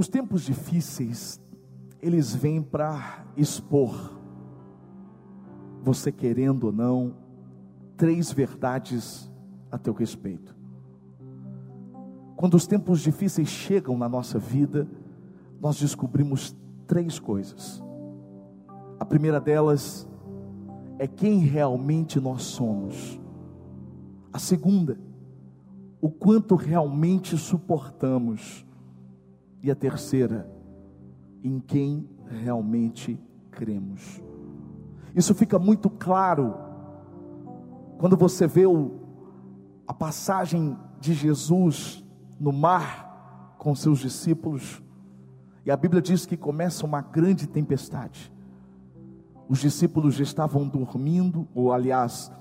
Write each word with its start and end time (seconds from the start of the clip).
Os 0.00 0.08
tempos 0.08 0.40
difíceis, 0.40 1.38
eles 2.00 2.34
vêm 2.34 2.62
para 2.62 3.22
expor, 3.36 4.18
você 5.82 6.10
querendo 6.10 6.64
ou 6.64 6.72
não, 6.72 7.14
três 7.98 8.32
verdades 8.32 9.30
a 9.70 9.76
teu 9.76 9.92
respeito. 9.92 10.56
Quando 12.34 12.54
os 12.54 12.66
tempos 12.66 13.00
difíceis 13.02 13.48
chegam 13.48 13.98
na 13.98 14.08
nossa 14.08 14.38
vida, 14.38 14.88
nós 15.60 15.78
descobrimos 15.78 16.56
três 16.86 17.18
coisas. 17.18 17.84
A 18.98 19.04
primeira 19.04 19.38
delas 19.38 20.08
é 20.98 21.06
quem 21.06 21.40
realmente 21.40 22.18
nós 22.18 22.40
somos. 22.44 23.20
A 24.32 24.38
segunda, 24.38 24.98
o 26.00 26.08
quanto 26.08 26.54
realmente 26.54 27.36
suportamos. 27.36 28.64
E 29.62 29.70
a 29.70 29.74
terceira, 29.74 30.50
em 31.42 31.60
quem 31.60 32.08
realmente 32.26 33.18
cremos. 33.50 34.22
Isso 35.14 35.34
fica 35.34 35.58
muito 35.58 35.90
claro 35.90 36.54
quando 37.98 38.16
você 38.16 38.46
vê 38.46 38.66
o, 38.66 39.00
a 39.86 39.92
passagem 39.92 40.76
de 41.00 41.12
Jesus 41.12 42.04
no 42.38 42.52
mar 42.52 43.54
com 43.58 43.74
seus 43.74 43.98
discípulos. 43.98 44.82
E 45.66 45.70
a 45.70 45.76
Bíblia 45.76 46.00
diz 46.00 46.24
que 46.24 46.36
começa 46.36 46.86
uma 46.86 47.02
grande 47.02 47.46
tempestade. 47.46 48.32
Os 49.48 49.58
discípulos 49.58 50.14
já 50.14 50.22
estavam 50.22 50.66
dormindo, 50.66 51.46
ou 51.54 51.72
aliás, 51.72 52.32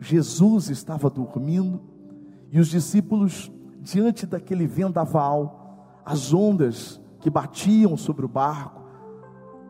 Jesus 0.00 0.68
estava 0.68 1.08
dormindo, 1.08 1.80
e 2.50 2.58
os 2.58 2.68
discípulos, 2.68 3.50
diante 3.80 4.26
daquele 4.26 4.66
vendaval, 4.66 5.61
as 6.04 6.32
ondas 6.32 7.00
que 7.20 7.30
batiam 7.30 7.96
sobre 7.96 8.24
o 8.24 8.28
barco, 8.28 8.82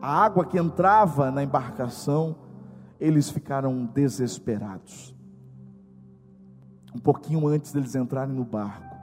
a 0.01 0.23
água 0.23 0.45
que 0.45 0.57
entrava 0.57 1.31
na 1.31 1.43
embarcação, 1.43 2.35
eles 2.99 3.29
ficaram 3.29 3.85
desesperados. 3.85 5.15
Um 6.95 6.99
pouquinho 6.99 7.47
antes 7.47 7.71
deles 7.71 7.95
entrarem 7.95 8.35
no 8.35 8.43
barco, 8.43 8.95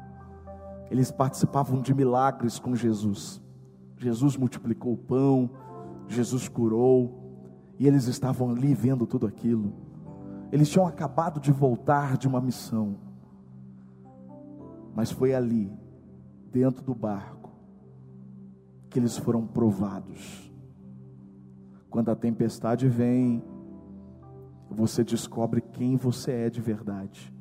eles 0.90 1.10
participavam 1.10 1.80
de 1.80 1.94
milagres 1.94 2.58
com 2.58 2.74
Jesus. 2.74 3.40
Jesus 3.96 4.36
multiplicou 4.36 4.94
o 4.94 4.96
pão, 4.96 5.50
Jesus 6.08 6.48
curou, 6.48 7.20
e 7.78 7.86
eles 7.86 8.06
estavam 8.06 8.50
ali 8.50 8.74
vendo 8.74 9.06
tudo 9.06 9.26
aquilo. 9.26 9.72
Eles 10.52 10.68
tinham 10.68 10.86
acabado 10.86 11.38
de 11.38 11.52
voltar 11.52 12.18
de 12.18 12.26
uma 12.26 12.40
missão, 12.40 12.96
mas 14.94 15.10
foi 15.10 15.32
ali, 15.32 15.72
dentro 16.52 16.82
do 16.84 16.94
barco, 16.94 17.50
que 18.88 18.98
eles 18.98 19.16
foram 19.16 19.46
provados. 19.46 20.50
Quando 21.88 22.10
a 22.10 22.16
tempestade 22.16 22.88
vem, 22.88 23.42
você 24.70 25.02
descobre 25.02 25.60
quem 25.60 25.96
você 25.96 26.32
é 26.32 26.50
de 26.50 26.60
verdade. 26.60 27.34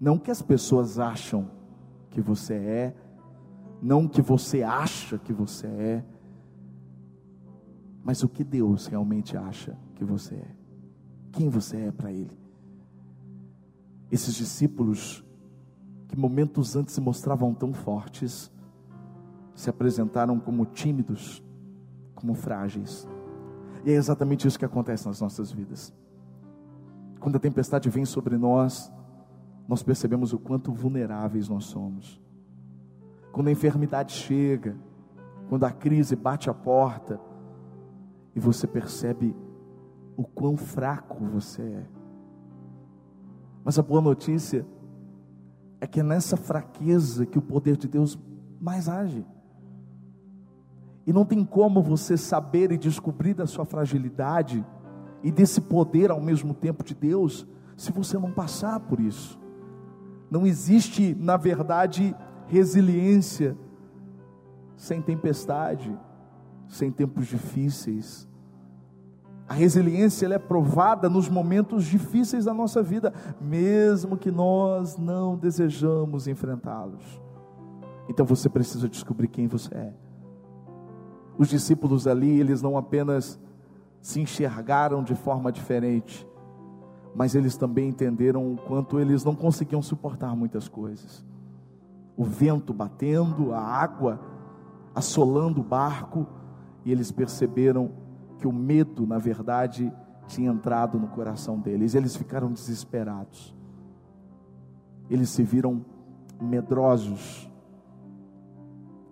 Não 0.00 0.18
que 0.18 0.30
as 0.30 0.42
pessoas 0.42 0.98
acham 0.98 1.50
que 2.10 2.20
você 2.20 2.54
é, 2.54 2.96
não 3.80 4.08
que 4.08 4.20
você 4.20 4.62
acha 4.62 5.18
que 5.18 5.32
você 5.32 5.66
é, 5.66 6.04
mas 8.02 8.22
o 8.22 8.28
que 8.28 8.44
Deus 8.44 8.86
realmente 8.86 9.36
acha 9.36 9.76
que 9.94 10.04
você 10.04 10.34
é. 10.34 10.56
Quem 11.32 11.48
você 11.48 11.78
é 11.78 11.90
para 11.90 12.12
Ele. 12.12 12.38
Esses 14.10 14.34
discípulos, 14.34 15.23
que 16.08 16.18
momentos 16.18 16.76
antes 16.76 16.94
se 16.94 17.00
mostravam 17.00 17.54
tão 17.54 17.72
fortes, 17.72 18.52
se 19.54 19.70
apresentaram 19.70 20.38
como 20.38 20.66
tímidos, 20.66 21.42
como 22.14 22.34
frágeis. 22.34 23.08
E 23.84 23.90
é 23.90 23.94
exatamente 23.94 24.46
isso 24.46 24.58
que 24.58 24.64
acontece 24.64 25.06
nas 25.06 25.20
nossas 25.20 25.52
vidas. 25.52 25.92
Quando 27.20 27.36
a 27.36 27.40
tempestade 27.40 27.88
vem 27.88 28.04
sobre 28.04 28.36
nós, 28.36 28.92
nós 29.68 29.82
percebemos 29.82 30.32
o 30.32 30.38
quanto 30.38 30.72
vulneráveis 30.72 31.48
nós 31.48 31.64
somos. 31.64 32.20
Quando 33.32 33.48
a 33.48 33.52
enfermidade 33.52 34.12
chega, 34.12 34.76
quando 35.48 35.64
a 35.64 35.70
crise 35.70 36.14
bate 36.16 36.50
a 36.50 36.54
porta, 36.54 37.20
e 38.34 38.40
você 38.40 38.66
percebe 38.66 39.34
o 40.16 40.24
quão 40.24 40.56
fraco 40.56 41.24
você 41.24 41.62
é. 41.62 41.86
Mas 43.64 43.78
a 43.78 43.82
boa 43.82 44.00
notícia 44.00 44.66
é 45.84 45.86
que 45.86 46.00
é 46.00 46.02
nessa 46.02 46.34
fraqueza 46.34 47.26
que 47.26 47.38
o 47.38 47.42
poder 47.42 47.76
de 47.76 47.86
Deus 47.86 48.18
mais 48.58 48.88
age. 48.88 49.24
E 51.06 51.12
não 51.12 51.26
tem 51.26 51.44
como 51.44 51.82
você 51.82 52.16
saber 52.16 52.72
e 52.72 52.78
descobrir 52.78 53.34
da 53.34 53.46
sua 53.46 53.66
fragilidade 53.66 54.64
e 55.22 55.30
desse 55.30 55.60
poder 55.60 56.10
ao 56.10 56.22
mesmo 56.22 56.54
tempo 56.54 56.82
de 56.82 56.94
Deus, 56.94 57.46
se 57.76 57.92
você 57.92 58.18
não 58.18 58.32
passar 58.32 58.80
por 58.80 58.98
isso. 58.98 59.38
Não 60.30 60.46
existe, 60.46 61.14
na 61.20 61.36
verdade, 61.36 62.16
resiliência 62.46 63.54
sem 64.74 65.02
tempestade, 65.02 65.94
sem 66.66 66.90
tempos 66.90 67.26
difíceis. 67.26 68.26
A 69.46 69.52
resiliência 69.52 70.26
é 70.26 70.38
provada 70.38 71.08
nos 71.08 71.28
momentos 71.28 71.84
difíceis 71.84 72.46
da 72.46 72.54
nossa 72.54 72.82
vida, 72.82 73.12
mesmo 73.40 74.16
que 74.16 74.30
nós 74.30 74.96
não 74.96 75.36
desejamos 75.36 76.26
enfrentá-los. 76.26 77.20
Então 78.08 78.24
você 78.24 78.48
precisa 78.48 78.88
descobrir 78.88 79.28
quem 79.28 79.46
você 79.46 79.74
é. 79.74 79.92
Os 81.36 81.48
discípulos 81.48 82.06
ali, 82.06 82.40
eles 82.40 82.62
não 82.62 82.76
apenas 82.76 83.38
se 84.00 84.20
enxergaram 84.20 85.02
de 85.02 85.14
forma 85.14 85.52
diferente, 85.52 86.26
mas 87.14 87.34
eles 87.34 87.56
também 87.56 87.88
entenderam 87.88 88.52
o 88.52 88.56
quanto 88.56 88.98
eles 88.98 89.24
não 89.24 89.34
conseguiam 89.34 89.82
suportar 89.82 90.34
muitas 90.34 90.68
coisas. 90.68 91.24
O 92.16 92.24
vento 92.24 92.72
batendo, 92.72 93.52
a 93.52 93.60
água 93.60 94.20
assolando 94.94 95.60
o 95.60 95.64
barco, 95.64 96.26
e 96.84 96.92
eles 96.92 97.10
perceberam 97.10 97.90
que 98.38 98.46
o 98.46 98.52
medo, 98.52 99.06
na 99.06 99.18
verdade, 99.18 99.92
tinha 100.26 100.50
entrado 100.50 100.98
no 100.98 101.08
coração 101.08 101.58
deles. 101.58 101.94
Eles 101.94 102.16
ficaram 102.16 102.52
desesperados. 102.52 103.54
Eles 105.08 105.28
se 105.30 105.42
viram 105.42 105.84
medrosos. 106.40 107.50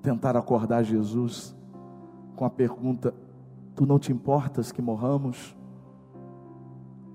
Tentaram 0.03 0.41
acordar 0.41 0.83
Jesus 0.83 1.55
com 2.35 2.45
a 2.45 2.51
pergunta: 2.51 3.15
Tu 3.75 3.87
não 3.87 3.99
te 3.99 4.13
importas 4.13 4.73
que 4.73 4.83
morramos? 4.83 5.57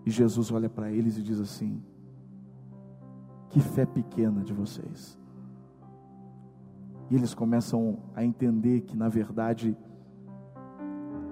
E 0.05 0.09
Jesus 0.09 0.51
olha 0.51 0.69
para 0.69 0.91
eles 0.91 1.17
e 1.17 1.21
diz 1.21 1.39
assim: 1.39 1.81
Que 3.49 3.59
fé 3.59 3.85
pequena 3.85 4.41
de 4.41 4.53
vocês. 4.53 5.17
E 7.09 7.15
eles 7.15 7.33
começam 7.33 7.99
a 8.15 8.23
entender 8.23 8.81
que, 8.81 8.95
na 8.95 9.07
verdade, 9.07 9.77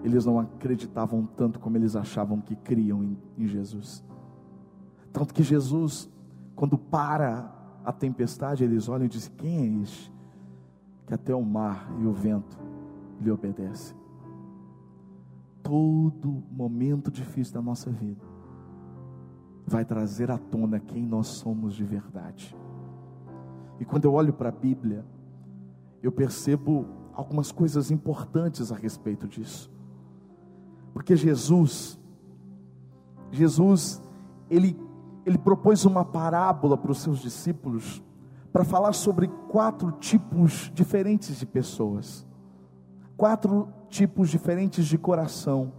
eles 0.06 0.24
não 0.24 0.40
acreditavam 0.40 1.26
tanto 1.36 1.60
como 1.60 1.78
eles 1.78 1.96
achavam 1.96 2.40
que 2.40 2.56
criam 2.56 3.04
em, 3.04 3.18
em 3.36 3.48
Jesus. 3.48 4.06
Tanto 5.12 5.34
que 5.34 5.42
Jesus, 5.42 6.08
quando 6.56 6.78
para 6.78 7.52
a 7.84 7.92
tempestade, 7.92 8.64
eles 8.64 8.88
olham 8.88 9.06
e 9.06 9.10
dizem: 9.10 9.32
Quem 9.36 9.58
é 9.58 9.82
este? 9.82 10.14
Que 11.08 11.14
até 11.16 11.34
o 11.34 11.44
mar 11.44 11.92
e 12.00 12.06
o 12.06 12.14
vento 12.14 12.56
lhe 13.20 13.32
obedecem. 13.32 13.98
Todo 15.64 16.44
momento 16.52 17.10
difícil 17.10 17.56
da 17.56 17.62
nossa 17.62 17.90
vida 17.90 18.24
vai 19.66 19.84
trazer 19.84 20.30
à 20.30 20.38
tona 20.38 20.80
quem 20.80 21.04
nós 21.04 21.28
somos 21.28 21.74
de 21.74 21.84
verdade. 21.84 22.56
E 23.80 23.86
quando 23.86 24.06
eu 24.06 24.14
olho 24.14 24.34
para 24.34 24.50
a 24.50 24.52
Bíblia, 24.52 25.04
eu 26.04 26.12
percebo 26.12 26.86
algumas 27.12 27.52
coisas 27.52 27.90
importantes 27.90 28.72
a 28.72 28.76
respeito 28.76 29.28
disso. 29.28 29.74
Porque 30.96 31.16
Jesus, 31.16 32.00
Jesus, 33.30 34.02
ele, 34.50 34.76
ele 35.28 35.38
propôs 35.38 35.86
uma 35.86 36.04
parábola 36.04 36.76
para 36.76 36.92
os 36.92 36.98
seus 36.98 37.20
discípulos 37.20 38.02
para 38.52 38.64
falar 38.64 38.94
sobre 38.94 39.28
quatro 39.28 39.92
tipos 39.92 40.72
diferentes 40.74 41.38
de 41.38 41.46
pessoas, 41.46 42.26
quatro 43.16 43.68
tipos 43.90 44.30
diferentes 44.30 44.88
de 44.88 44.98
coração 44.98 45.72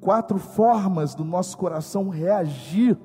quatro 0.00 0.38
formas 0.38 1.14
do 1.14 1.24
nosso 1.24 1.56
coração 1.56 2.08
reagir 2.08 2.96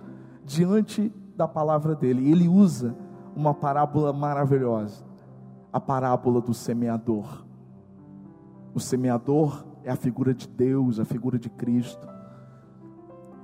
diante 0.45 1.11
da 1.35 1.47
palavra 1.47 1.95
dele. 1.95 2.29
Ele 2.31 2.47
usa 2.47 2.95
uma 3.35 3.53
parábola 3.53 4.13
maravilhosa, 4.13 5.03
a 5.71 5.79
parábola 5.79 6.41
do 6.41 6.53
semeador. 6.53 7.45
O 8.73 8.79
semeador 8.79 9.65
é 9.83 9.91
a 9.91 9.95
figura 9.95 10.33
de 10.33 10.47
Deus, 10.47 11.00
a 11.00 11.06
figura 11.06 11.38
de 11.38 11.50
Cristo. 11.50 12.07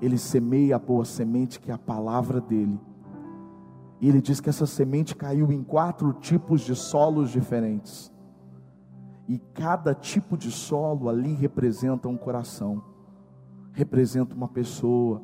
Ele 0.02 0.18
semeia 0.18 0.78
a 0.78 0.80
boa 0.80 1.06
semente, 1.06 1.60
que 1.60 1.72
é 1.72 1.74
a 1.74 1.78
palavra 1.78 2.40
dele. 2.40 2.80
E 4.02 4.08
ele 4.08 4.22
diz 4.22 4.40
que 4.40 4.50
essa 4.50 4.66
semente 4.66 5.16
caiu 5.16 5.52
em 5.52 5.62
quatro 5.62 6.14
tipos 6.14 6.62
de 6.62 6.76
solos 6.76 7.32
diferentes. 7.32 8.12
E 9.28 9.38
cada 9.54 9.94
tipo 9.94 10.38
de 10.38 10.50
solo 10.50 11.10
ali 11.10 11.34
representa 11.34 12.08
um 12.08 12.18
coração, 12.18 12.82
representa 13.74 14.34
uma 14.34 14.48
pessoa, 14.48 15.22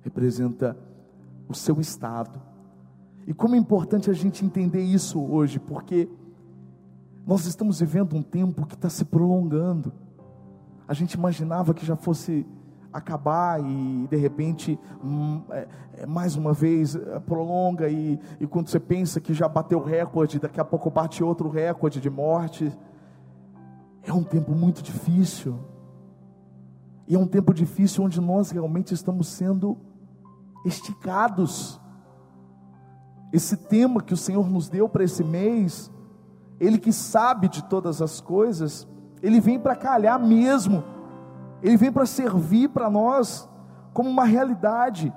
representa 0.00 0.76
o 1.48 1.54
seu 1.54 1.78
estado. 1.80 2.40
E 3.26 3.34
como 3.34 3.54
é 3.54 3.58
importante 3.58 4.10
a 4.10 4.14
gente 4.14 4.44
entender 4.44 4.82
isso 4.82 5.20
hoje, 5.20 5.60
porque 5.60 6.08
nós 7.26 7.46
estamos 7.46 7.80
vivendo 7.80 8.16
um 8.16 8.22
tempo 8.22 8.66
que 8.66 8.74
está 8.74 8.90
se 8.90 9.04
prolongando. 9.04 9.92
A 10.86 10.94
gente 10.94 11.14
imaginava 11.14 11.72
que 11.72 11.84
já 11.84 11.96
fosse 11.96 12.46
acabar 12.94 13.60
e 13.60 14.06
de 14.08 14.16
repente 14.16 14.78
hum, 15.02 15.42
é, 15.50 15.66
é, 15.96 16.06
mais 16.06 16.36
uma 16.36 16.52
vez 16.52 16.94
é, 16.94 17.18
prolonga 17.18 17.88
e, 17.88 18.20
e 18.38 18.46
quando 18.46 18.68
você 18.68 18.78
pensa 18.78 19.20
que 19.20 19.34
já 19.34 19.48
bateu 19.48 19.82
recorde, 19.82 20.38
daqui 20.38 20.60
a 20.60 20.64
pouco 20.64 20.90
bate 20.90 21.24
outro 21.24 21.48
recorde 21.48 22.00
de 22.00 22.08
morte. 22.08 22.72
É 24.04 24.12
um 24.12 24.22
tempo 24.22 24.52
muito 24.52 24.80
difícil. 24.80 25.58
E 27.08 27.14
é 27.16 27.18
um 27.18 27.26
tempo 27.26 27.52
difícil 27.52 28.04
onde 28.04 28.20
nós 28.20 28.50
realmente 28.50 28.94
estamos 28.94 29.26
sendo 29.28 29.76
esticados. 30.64 31.80
Esse 33.32 33.56
tema 33.56 34.00
que 34.00 34.14
o 34.14 34.16
Senhor 34.16 34.48
nos 34.48 34.68
deu 34.68 34.88
para 34.88 35.02
esse 35.02 35.24
mês, 35.24 35.90
Ele 36.60 36.78
que 36.78 36.92
sabe 36.92 37.48
de 37.48 37.64
todas 37.64 38.00
as 38.00 38.20
coisas, 38.20 38.86
Ele 39.24 39.40
vem 39.40 39.58
para 39.58 39.74
calhar 39.74 40.20
mesmo 40.20 40.84
ele 41.64 41.78
vem 41.78 41.90
para 41.90 42.04
servir 42.04 42.68
para 42.68 42.90
nós 42.90 43.48
como 43.94 44.10
uma 44.10 44.26
realidade. 44.26 45.10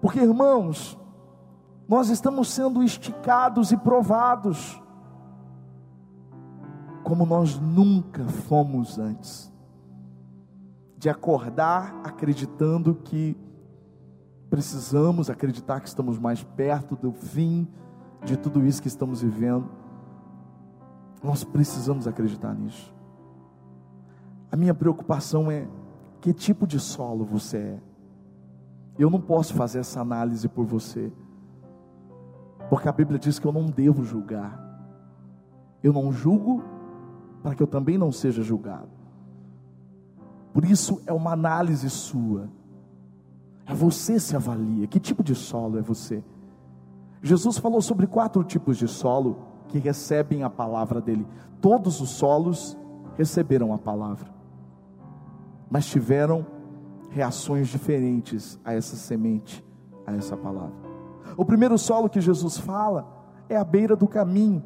Porque, 0.00 0.18
irmãos, 0.18 0.98
nós 1.88 2.08
estamos 2.08 2.48
sendo 2.50 2.82
esticados 2.82 3.70
e 3.70 3.76
provados 3.76 4.82
como 7.04 7.24
nós 7.24 7.56
nunca 7.56 8.24
fomos 8.24 8.98
antes. 8.98 9.52
De 10.98 11.08
acordar 11.08 12.00
acreditando 12.02 12.92
que 12.92 13.36
precisamos 14.50 15.30
acreditar 15.30 15.80
que 15.80 15.86
estamos 15.88 16.18
mais 16.18 16.42
perto 16.42 16.96
do 16.96 17.12
fim 17.12 17.68
de 18.24 18.36
tudo 18.36 18.66
isso 18.66 18.82
que 18.82 18.88
estamos 18.88 19.22
vivendo. 19.22 19.70
Nós 21.22 21.44
precisamos 21.44 22.08
acreditar 22.08 22.52
nisso. 22.54 22.92
A 24.52 24.56
minha 24.56 24.74
preocupação 24.74 25.50
é 25.50 25.68
que 26.20 26.32
tipo 26.32 26.66
de 26.66 26.80
solo 26.80 27.24
você 27.24 27.56
é. 27.56 27.80
Eu 28.98 29.08
não 29.08 29.20
posso 29.20 29.54
fazer 29.54 29.78
essa 29.78 30.00
análise 30.00 30.48
por 30.48 30.66
você, 30.66 31.12
porque 32.68 32.88
a 32.88 32.92
Bíblia 32.92 33.18
diz 33.18 33.38
que 33.38 33.46
eu 33.46 33.52
não 33.52 33.66
devo 33.66 34.02
julgar. 34.02 34.68
Eu 35.82 35.92
não 35.92 36.12
julgo 36.12 36.62
para 37.42 37.54
que 37.54 37.62
eu 37.62 37.66
também 37.66 37.96
não 37.96 38.10
seja 38.10 38.42
julgado. 38.42 38.88
Por 40.52 40.64
isso 40.64 41.00
é 41.06 41.12
uma 41.12 41.32
análise 41.32 41.88
sua. 41.88 42.48
É 43.64 43.72
você 43.72 44.18
se 44.18 44.34
avalia. 44.34 44.86
Que 44.88 44.98
tipo 44.98 45.22
de 45.22 45.34
solo 45.34 45.78
é 45.78 45.80
você? 45.80 46.22
Jesus 47.22 47.56
falou 47.56 47.80
sobre 47.80 48.06
quatro 48.06 48.42
tipos 48.42 48.76
de 48.76 48.88
solo 48.88 49.38
que 49.68 49.78
recebem 49.78 50.42
a 50.42 50.50
palavra 50.50 51.00
dele. 51.00 51.26
Todos 51.60 52.00
os 52.00 52.10
solos 52.10 52.76
receberam 53.16 53.72
a 53.72 53.78
palavra 53.78 54.39
mas 55.70 55.86
tiveram 55.86 56.44
reações 57.10 57.68
diferentes 57.68 58.58
a 58.64 58.74
essa 58.74 58.96
semente, 58.96 59.64
a 60.04 60.12
essa 60.12 60.36
palavra. 60.36 60.74
O 61.36 61.44
primeiro 61.44 61.78
solo 61.78 62.08
que 62.08 62.20
Jesus 62.20 62.58
fala 62.58 63.06
é 63.48 63.56
a 63.56 63.64
beira 63.64 63.94
do 63.94 64.08
caminho. 64.08 64.62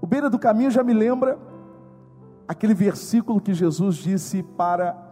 O 0.00 0.06
beira 0.06 0.28
do 0.28 0.38
caminho 0.38 0.70
já 0.70 0.82
me 0.82 0.92
lembra 0.92 1.38
aquele 2.48 2.74
versículo 2.74 3.40
que 3.40 3.54
Jesus 3.54 3.96
disse 3.96 4.42
para 4.42 5.08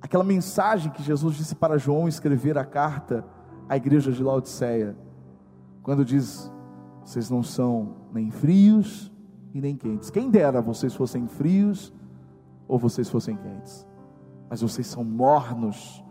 aquela 0.00 0.24
mensagem 0.24 0.90
que 0.90 1.02
Jesus 1.02 1.36
disse 1.36 1.54
para 1.54 1.78
João 1.78 2.08
escrever 2.08 2.56
a 2.56 2.64
carta 2.64 3.24
à 3.68 3.76
igreja 3.76 4.12
de 4.12 4.22
Laodiceia, 4.22 4.96
quando 5.82 6.04
diz: 6.04 6.50
vocês 7.04 7.28
não 7.28 7.42
são 7.42 7.96
nem 8.12 8.30
frios 8.30 9.12
e 9.56 9.60
nem 9.60 9.74
quentes. 9.74 10.10
Quem 10.10 10.30
dera 10.30 10.60
vocês 10.60 10.94
fossem 10.94 11.26
frios 11.26 11.92
ou 12.68 12.78
vocês 12.78 13.08
fossem 13.08 13.36
quentes. 13.36 13.86
Mas 14.50 14.60
vocês 14.60 14.86
são 14.86 15.02
mornos. 15.02 16.04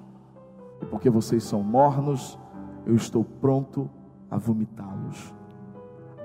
E 0.81 0.85
porque 0.85 1.11
vocês 1.11 1.43
são 1.43 1.61
mornos, 1.61 2.39
eu 2.85 2.95
estou 2.95 3.23
pronto 3.23 3.89
a 4.31 4.37
vomitá-los. 4.37 5.33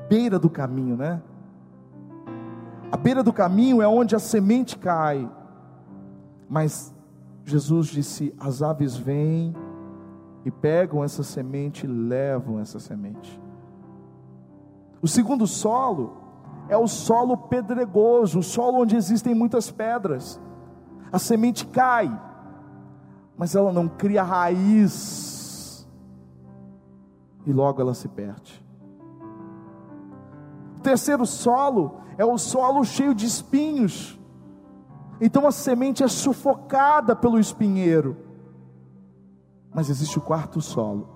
Beira 0.08 0.38
do 0.38 0.48
caminho, 0.48 0.96
né? 0.96 1.22
A 2.90 2.96
beira 2.96 3.22
do 3.22 3.32
caminho 3.32 3.82
é 3.82 3.86
onde 3.86 4.16
a 4.16 4.18
semente 4.18 4.78
cai. 4.78 5.30
Mas 6.48 6.92
Jesus 7.44 7.88
disse: 7.88 8.34
as 8.40 8.62
aves 8.62 8.96
vêm 8.96 9.54
e 10.44 10.50
pegam 10.50 11.04
essa 11.04 11.22
semente 11.22 11.84
e 11.84 11.88
levam 11.88 12.58
essa 12.58 12.80
semente. 12.80 13.38
O 15.02 15.06
segundo 15.06 15.46
solo 15.46 16.29
é 16.70 16.76
o 16.76 16.86
solo 16.86 17.36
pedregoso, 17.36 18.38
o 18.38 18.42
solo 18.44 18.82
onde 18.82 18.94
existem 18.94 19.34
muitas 19.34 19.72
pedras. 19.72 20.40
A 21.12 21.18
semente 21.18 21.66
cai, 21.66 22.08
mas 23.36 23.56
ela 23.56 23.72
não 23.72 23.88
cria 23.88 24.22
raiz, 24.22 25.84
e 27.44 27.52
logo 27.52 27.82
ela 27.82 27.92
se 27.92 28.06
perde. 28.06 28.64
O 30.78 30.80
terceiro 30.80 31.26
solo 31.26 32.02
é 32.16 32.24
o 32.24 32.38
solo 32.38 32.84
cheio 32.84 33.16
de 33.16 33.26
espinhos, 33.26 34.16
então 35.20 35.48
a 35.48 35.52
semente 35.52 36.04
é 36.04 36.08
sufocada 36.08 37.16
pelo 37.16 37.40
espinheiro. 37.40 38.16
Mas 39.74 39.90
existe 39.90 40.18
o 40.18 40.22
quarto 40.22 40.60
solo, 40.60 41.08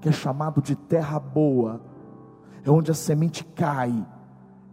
que 0.00 0.08
é 0.08 0.12
chamado 0.12 0.60
de 0.60 0.74
terra 0.74 1.20
boa, 1.20 1.80
é 2.64 2.70
onde 2.70 2.90
a 2.90 2.94
semente 2.94 3.44
cai 3.44 4.04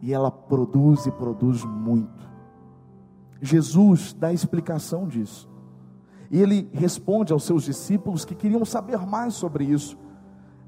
e 0.02 0.14
ela 0.14 0.32
produz 0.32 1.06
e 1.06 1.12
produz 1.12 1.64
muito. 1.64 2.28
Jesus 3.42 4.14
dá 4.14 4.32
explicação 4.32 5.08
disso. 5.08 5.50
E 6.30 6.40
ele 6.40 6.70
responde 6.74 7.32
aos 7.32 7.44
seus 7.44 7.64
discípulos 7.64 8.26
que 8.26 8.36
queriam 8.36 8.66
saber 8.66 8.98
mais 9.06 9.34
sobre 9.34 9.64
isso. 9.64 9.98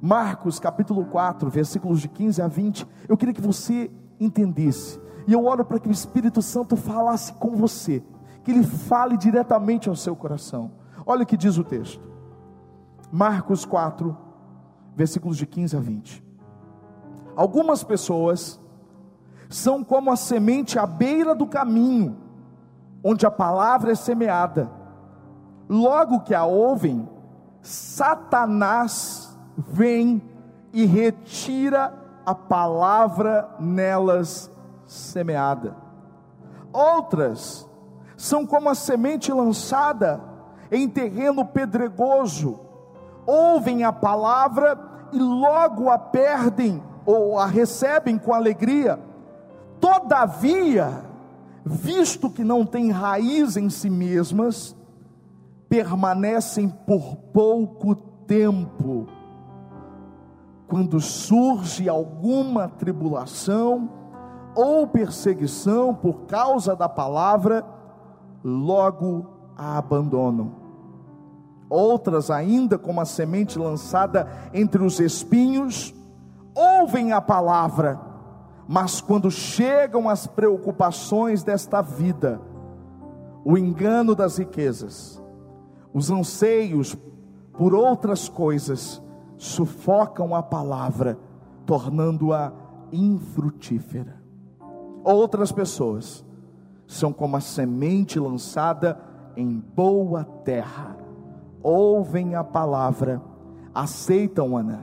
Marcos 0.01 0.59
capítulo 0.59 1.05
4, 1.05 1.49
versículos 1.49 1.99
de 1.99 2.07
15 2.07 2.41
a 2.41 2.47
20. 2.47 2.87
Eu 3.07 3.17
queria 3.17 3.33
que 3.33 3.41
você 3.41 3.91
entendesse. 4.19 4.99
E 5.27 5.33
eu 5.33 5.45
oro 5.45 5.65
para 5.65 5.79
que 5.79 5.89
o 5.89 5.91
Espírito 5.91 6.41
Santo 6.41 6.75
falasse 6.75 7.33
com 7.33 7.55
você, 7.55 8.03
que 8.43 8.51
ele 8.51 8.63
fale 8.63 9.17
diretamente 9.17 9.89
ao 9.89 9.95
seu 9.95 10.15
coração. 10.15 10.71
Olha 11.05 11.23
o 11.23 11.25
que 11.25 11.37
diz 11.37 11.57
o 11.57 11.63
texto. 11.63 12.01
Marcos 13.11 13.65
4, 13.65 14.15
versículos 14.95 15.37
de 15.37 15.45
15 15.45 15.75
a 15.75 15.79
20. 15.79 16.23
Algumas 17.35 17.83
pessoas 17.83 18.59
são 19.49 19.83
como 19.83 20.11
a 20.11 20.15
semente 20.15 20.77
à 20.77 20.85
beira 20.85 21.33
do 21.33 21.47
caminho, 21.47 22.15
onde 23.03 23.25
a 23.25 23.31
palavra 23.31 23.91
é 23.91 23.95
semeada. 23.95 24.69
Logo 25.67 26.19
que 26.19 26.35
a 26.35 26.45
ouvem, 26.45 27.09
Satanás 27.59 29.35
vem 29.57 30.21
e 30.71 30.85
retira 30.85 31.91
a 32.23 32.35
palavra 32.35 33.49
nelas 33.59 34.51
semeada. 34.85 35.75
Outras 36.71 37.67
são 38.15 38.45
como 38.45 38.69
a 38.69 38.75
semente 38.75 39.31
lançada 39.33 40.21
em 40.71 40.87
terreno 40.87 41.43
pedregoso, 41.43 42.59
ouvem 43.25 43.83
a 43.83 43.91
palavra 43.91 44.77
e 45.11 45.17
logo 45.17 45.89
a 45.89 45.97
perdem 45.97 46.83
ou 47.03 47.39
a 47.39 47.47
recebem 47.47 48.19
com 48.19 48.31
alegria 48.31 49.08
Todavia, 49.79 51.03
visto 51.63 52.29
que 52.29 52.43
não 52.43 52.65
têm 52.65 52.91
raiz 52.91 53.55
em 53.55 53.69
si 53.69 53.89
mesmas, 53.89 54.75
permanecem 55.67 56.67
por 56.67 57.15
pouco 57.31 57.95
tempo. 57.95 59.07
Quando 60.67 60.99
surge 60.99 61.87
alguma 61.87 62.67
tribulação 62.67 63.89
ou 64.55 64.87
perseguição 64.87 65.93
por 65.93 66.25
causa 66.25 66.75
da 66.75 66.89
palavra, 66.89 67.65
logo 68.43 69.27
a 69.57 69.77
abandonam. 69.77 70.51
Outras, 71.69 72.31
ainda 72.31 72.77
como 72.77 72.99
a 72.99 73.05
semente 73.05 73.59
lançada 73.59 74.27
entre 74.53 74.83
os 74.83 74.99
espinhos, 74.99 75.93
ouvem 76.55 77.13
a 77.13 77.21
palavra 77.21 78.08
mas 78.71 79.01
quando 79.01 79.31
chegam 79.31 80.07
as 80.07 80.27
preocupações 80.27 81.41
desta 81.41 81.81
vida, 81.81 82.39
o 83.43 83.57
engano 83.57 84.13
das 84.13 84.37
riquezas, 84.37 85.19
os 85.91 86.11
anseios 86.11 86.95
por 87.51 87.73
outras 87.73 88.29
coisas, 88.29 89.01
sufocam 89.37 90.35
a 90.35 90.43
palavra, 90.43 91.17
tornando-a 91.65 92.53
infrutífera. 92.91 94.21
Outras 95.03 95.51
pessoas 95.51 96.23
são 96.85 97.11
como 97.11 97.37
a 97.37 97.41
semente 97.41 98.19
lançada 98.19 98.99
em 99.35 99.63
boa 99.75 100.23
terra, 100.23 100.95
ouvem 101.63 102.35
a 102.35 102.43
palavra, 102.43 103.19
aceitam-na 103.73 104.81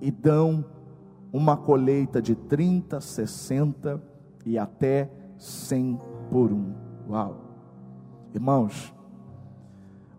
e 0.00 0.12
dão 0.12 0.64
uma 1.36 1.54
colheita 1.54 2.22
de 2.22 2.34
30, 2.34 2.98
60 2.98 4.02
e 4.46 4.58
até 4.58 5.10
100 5.36 6.00
por 6.30 6.50
um. 6.50 6.72
Uau! 7.10 7.36
Irmãos, 8.34 8.94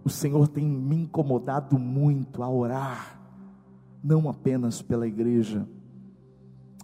o 0.03 0.09
Senhor 0.11 0.47
tem 0.47 0.63
me 0.63 0.95
incomodado 0.95 1.79
muito 1.79 2.43
a 2.43 2.49
orar, 2.49 3.19
não 4.03 4.29
apenas 4.29 4.83
pela 4.83 5.07
igreja, 5.07 5.67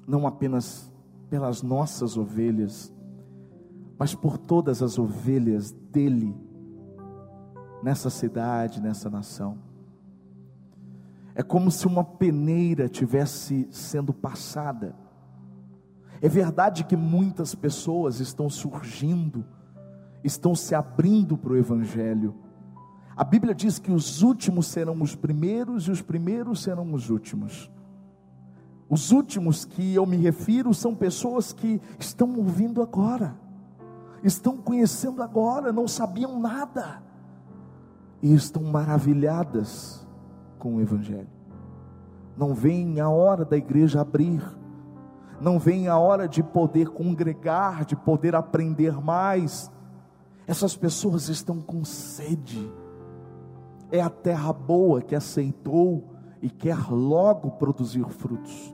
não 0.08 0.26
apenas 0.26 0.92
pelas 1.30 1.62
nossas 1.62 2.18
ovelhas, 2.18 2.92
mas 4.00 4.16
por 4.16 4.40
todas 4.40 4.82
as 4.82 4.98
ovelhas 4.98 5.72
dele, 5.92 6.36
nessa 7.84 8.10
cidade, 8.10 8.82
nessa 8.82 9.12
nação. 9.12 9.60
É 11.36 11.42
como 11.42 11.72
se 11.72 11.88
uma 11.88 12.04
peneira 12.04 12.88
tivesse 12.88 13.68
sendo 13.72 14.14
passada. 14.14 14.96
É 16.22 16.30
verdade 16.30 16.84
que 16.84 16.96
muitas 16.96 17.56
pessoas 17.56 18.20
estão 18.20 18.50
surgindo, 18.50 19.44
estão 20.24 20.54
se 20.54 20.76
abrindo 20.76 21.38
para 21.38 21.54
o 21.54 21.58
Evangelho. 21.58 22.36
A 23.16 23.24
Bíblia 23.24 23.54
diz 23.54 23.80
que 23.80 23.92
os 23.92 24.22
últimos 24.22 24.68
serão 24.68 25.02
os 25.02 25.16
primeiros 25.16 25.88
e 25.88 25.92
os 25.92 26.02
primeiros 26.02 26.62
serão 26.62 26.94
os 26.94 27.10
últimos. 27.10 27.70
Os 28.90 29.12
últimos 29.12 29.66
que 29.66 29.94
eu 29.96 30.06
me 30.06 30.18
refiro 30.18 30.74
são 30.74 30.94
pessoas 30.94 31.52
que 31.52 31.82
estão 32.00 32.36
ouvindo 32.38 32.82
agora, 32.82 33.36
estão 34.24 34.56
conhecendo 34.56 35.22
agora, 35.24 35.74
não 35.74 35.88
sabiam 35.88 36.40
nada 36.40 37.02
e 38.22 38.34
estão 38.34 38.64
maravilhadas 38.64 40.03
com 40.64 40.76
o 40.76 40.82
Evangelho. 40.82 41.28
Não 42.38 42.54
vem 42.54 43.02
a 43.02 43.10
hora 43.10 43.44
da 43.44 43.58
igreja 43.58 44.00
abrir, 44.00 44.42
não 45.42 45.60
vem 45.60 45.90
a 45.90 45.98
hora 45.98 46.26
de 46.26 46.42
poder 46.42 46.88
congregar, 46.88 47.84
de 47.84 47.98
poder 47.98 48.34
aprender 48.34 48.94
mais. 49.02 49.70
Essas 50.48 50.74
pessoas 50.74 51.28
estão 51.28 51.60
com 51.60 51.84
sede. 51.84 52.72
É 53.92 54.00
a 54.00 54.10
terra 54.10 54.54
boa 54.54 55.02
que 55.02 55.14
aceitou 55.14 56.16
e 56.42 56.50
quer 56.50 56.90
logo 56.90 57.52
produzir 57.52 58.08
frutos. 58.08 58.74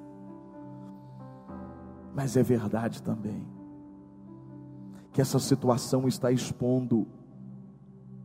Mas 2.13 2.37
é 2.37 2.43
verdade 2.43 3.01
também 3.01 3.47
que 5.11 5.21
essa 5.21 5.39
situação 5.39 6.07
está 6.07 6.31
expondo 6.31 7.07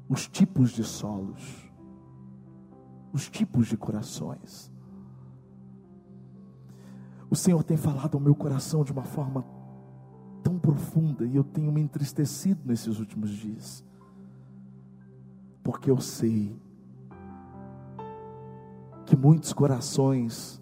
os 0.06 0.28
tipos 0.28 0.70
de 0.70 0.84
solos, 0.84 1.63
os 3.14 3.30
tipos 3.30 3.68
de 3.68 3.76
corações. 3.76 4.72
O 7.30 7.36
Senhor 7.36 7.62
tem 7.62 7.76
falado 7.76 8.16
ao 8.16 8.20
meu 8.20 8.34
coração 8.34 8.82
de 8.82 8.90
uma 8.90 9.04
forma 9.04 9.44
tão 10.42 10.58
profunda 10.58 11.24
e 11.24 11.36
eu 11.36 11.44
tenho 11.44 11.70
me 11.70 11.80
entristecido 11.80 12.60
nesses 12.64 12.98
últimos 12.98 13.30
dias, 13.30 13.84
porque 15.62 15.88
eu 15.88 16.00
sei 16.00 16.60
que 19.06 19.16
muitos 19.16 19.52
corações 19.52 20.60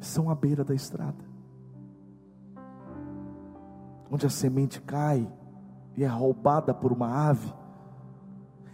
são 0.00 0.28
à 0.28 0.34
beira 0.34 0.64
da 0.64 0.74
estrada, 0.74 1.24
onde 4.10 4.26
a 4.26 4.30
semente 4.30 4.80
cai 4.80 5.32
e 5.96 6.02
é 6.02 6.08
roubada 6.08 6.74
por 6.74 6.90
uma 6.90 7.28
ave, 7.28 7.52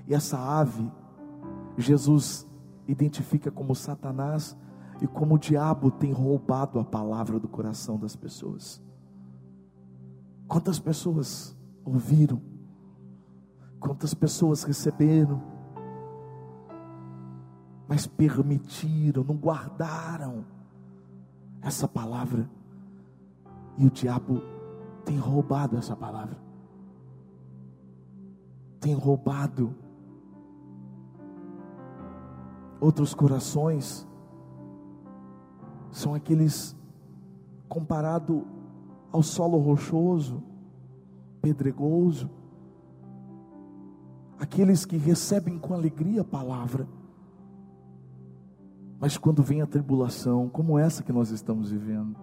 e 0.06 0.14
essa 0.14 0.38
ave, 0.38 0.90
Jesus 1.78 2.46
identifica 2.86 3.50
como 3.50 3.74
Satanás 3.74 4.56
e 5.00 5.06
como 5.06 5.36
o 5.36 5.38
diabo 5.38 5.90
tem 5.90 6.12
roubado 6.12 6.80
a 6.80 6.84
palavra 6.84 7.38
do 7.38 7.48
coração 7.48 7.96
das 7.98 8.16
pessoas. 8.16 8.82
Quantas 10.48 10.80
pessoas 10.80 11.56
ouviram, 11.84 12.40
quantas 13.78 14.12
pessoas 14.12 14.64
receberam, 14.64 15.40
mas 17.86 18.06
permitiram, 18.06 19.22
não 19.22 19.36
guardaram 19.36 20.44
essa 21.62 21.86
palavra, 21.86 22.50
e 23.76 23.86
o 23.86 23.90
diabo 23.90 24.42
tem 25.04 25.16
roubado 25.16 25.76
essa 25.76 25.94
palavra. 25.94 26.36
Tem 28.80 28.94
roubado 28.94 29.74
outros 32.80 33.14
corações 33.14 34.06
são 35.90 36.14
aqueles 36.14 36.76
comparado 37.68 38.46
ao 39.12 39.22
solo 39.22 39.58
rochoso, 39.58 40.42
pedregoso, 41.40 42.30
aqueles 44.38 44.84
que 44.84 44.96
recebem 44.96 45.58
com 45.58 45.74
alegria 45.74 46.20
a 46.20 46.24
palavra, 46.24 46.86
mas 49.00 49.16
quando 49.16 49.42
vem 49.42 49.62
a 49.62 49.66
tribulação, 49.66 50.48
como 50.48 50.78
essa 50.78 51.02
que 51.02 51.12
nós 51.12 51.30
estamos 51.30 51.70
vivendo, 51.70 52.16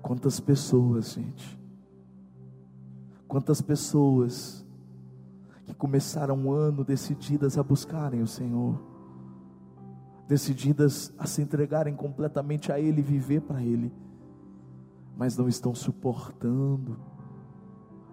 quantas 0.00 0.40
pessoas, 0.40 1.12
gente, 1.12 1.58
quantas 3.28 3.60
pessoas 3.60 4.63
que 5.64 5.74
começaram 5.74 6.36
um 6.36 6.52
ano 6.52 6.84
decididas 6.84 7.56
a 7.56 7.62
buscarem 7.62 8.22
o 8.22 8.26
Senhor, 8.26 8.80
decididas 10.28 11.12
a 11.18 11.26
se 11.26 11.42
entregarem 11.42 11.94
completamente 11.94 12.70
a 12.70 12.78
Ele 12.78 13.00
e 13.00 13.04
viver 13.04 13.40
para 13.40 13.62
Ele, 13.62 13.92
mas 15.16 15.36
não 15.36 15.48
estão 15.48 15.74
suportando, 15.74 16.98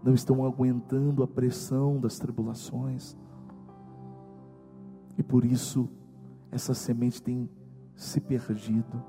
não 0.03 0.13
estão 0.13 0.46
aguentando 0.46 1.24
a 1.24 1.27
pressão 1.27 2.00
das 2.00 2.17
tribulações, 2.17 3.17
e 5.17 5.24
por 5.24 5.43
isso 5.43 5.89
essa 6.51 6.74
semente 6.74 7.22
tem 7.22 7.50
se 7.96 8.20
perdido. 8.20 9.03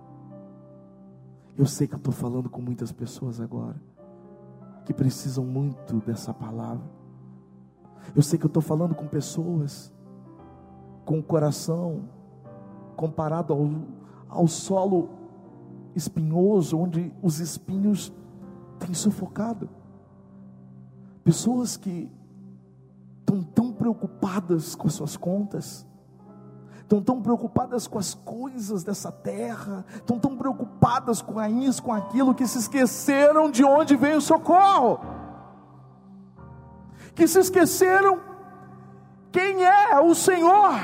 Eu 1.57 1.67
sei 1.67 1.87
que 1.87 1.95
eu 1.95 1.99
estou 1.99 2.13
falando 2.13 2.49
com 2.49 2.61
muitas 2.61 2.91
pessoas 2.91 3.41
agora, 3.41 3.81
que 4.85 4.93
precisam 4.93 5.45
muito 5.45 6.01
dessa 6.01 6.35
palavra 6.35 7.02
eu 8.15 8.23
sei 8.23 8.39
que 8.39 8.45
eu 8.45 8.49
estou 8.49 8.63
falando 8.63 8.95
com 8.95 9.07
pessoas 9.07 9.93
com 11.05 11.19
o 11.19 11.23
coração 11.23 12.09
comparado 12.97 13.53
ao, 13.53 13.71
ao 14.29 14.47
solo 14.47 15.09
espinhoso, 15.95 16.79
onde 16.79 17.13
os 17.23 17.41
espinhos 17.41 18.13
têm 18.79 18.95
sufocado. 18.95 19.69
Pessoas 21.25 21.77
que 21.77 22.11
estão 23.21 23.43
tão 23.43 23.73
preocupadas 23.73 24.75
com 24.75 24.87
as 24.87 24.95
suas 24.95 25.17
contas, 25.17 25.87
estão 26.81 27.03
tão 27.03 27.23
preocupadas 27.23 27.87
com 27.87 27.99
as 27.99 28.15
coisas 28.15 28.85
dessa 28.85 29.11
terra, 29.11 29.85
estão 29.95 30.19
tão 30.19 30.37
preocupadas 30.37 31.23
com 31.23 31.43
isso, 31.45 31.83
com 31.83 31.93
aquilo, 31.93 32.35
que 32.35 32.47
se 32.47 32.59
esqueceram 32.59 33.51
de 33.51 33.65
onde 33.65 33.97
veio 33.97 34.19
o 34.19 34.23
socorro 34.23 35.01
que 37.15 37.27
se 37.27 37.39
esqueceram 37.39 38.21
quem 39.31 39.65
é 39.65 39.99
o 40.01 40.15
Senhor, 40.15 40.75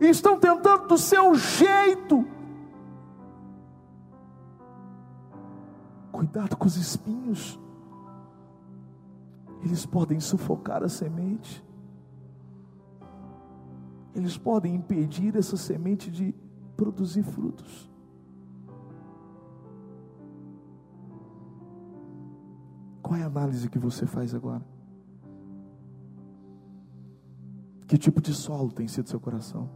e 0.00 0.06
estão 0.06 0.38
tentando 0.38 0.88
do 0.88 0.98
seu 0.98 1.34
jeito. 1.34 2.26
Cuidado 6.10 6.56
com 6.56 6.66
os 6.66 6.76
espinhos, 6.76 7.58
eles 9.62 9.84
podem 9.86 10.18
sufocar 10.20 10.82
a 10.82 10.88
semente, 10.88 11.64
eles 14.14 14.36
podem 14.36 14.74
impedir 14.74 15.36
essa 15.36 15.56
semente 15.56 16.10
de 16.10 16.34
produzir 16.76 17.22
frutos. 17.22 17.89
Qual 23.10 23.18
é 23.18 23.24
a 23.24 23.26
análise 23.26 23.68
que 23.68 23.76
você 23.76 24.06
faz 24.06 24.36
agora? 24.36 24.64
Que 27.88 27.98
tipo 27.98 28.20
de 28.22 28.32
solo 28.32 28.70
tem 28.70 28.86
sido 28.86 29.08
seu 29.08 29.18
coração? 29.18 29.68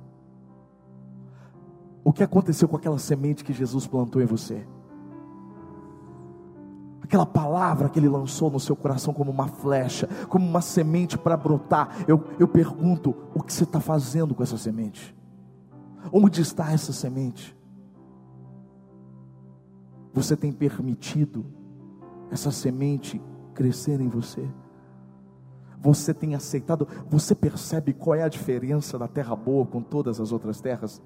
O 2.05 2.13
que 2.13 2.23
aconteceu 2.23 2.69
com 2.69 2.77
aquela 2.77 2.97
semente 2.97 3.43
que 3.43 3.53
Jesus 3.53 3.89
plantou 3.89 4.23
em 4.23 4.25
você? 4.25 4.65
Aquela 7.03 7.27
palavra 7.27 7.89
que 7.89 7.99
ele 7.99 8.09
lançou 8.09 8.53
no 8.53 8.61
seu 8.61 8.77
coração 8.77 9.13
como 9.13 9.33
uma 9.33 9.49
flecha, 9.49 10.09
como 10.29 10.47
uma 10.47 10.61
semente 10.61 11.19
para 11.19 11.37
brotar. 11.37 12.05
Eu, 12.07 12.23
eu 12.39 12.47
pergunto: 12.47 13.17
o 13.35 13.43
que 13.43 13.53
você 13.53 13.65
está 13.65 13.81
fazendo 13.81 14.33
com 14.33 14.45
essa 14.45 14.57
semente? 14.57 15.13
Onde 16.13 16.41
está 16.41 16.71
essa 16.71 16.93
semente? 16.93 17.59
Você 20.13 20.37
tem 20.37 20.53
permitido 20.53 21.64
essa 22.31 22.51
semente 22.51 23.21
crescer 23.55 24.01
em 24.01 24.09
você? 24.09 24.49
Você 25.81 26.15
tem 26.15 26.35
aceitado? 26.35 26.89
Você 27.09 27.35
percebe 27.35 27.93
qual 27.93 28.15
é 28.15 28.23
a 28.23 28.29
diferença 28.29 28.99
da 28.99 29.07
terra 29.07 29.37
boa 29.37 29.67
com 29.67 29.83
todas 29.83 30.19
as 30.19 30.33
outras 30.33 30.61
terras? 30.61 31.03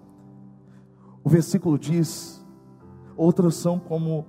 O 1.25 1.29
versículo 1.29 1.79
diz: 1.79 2.45
outras 3.17 3.57
são 3.57 3.79
como 3.79 4.25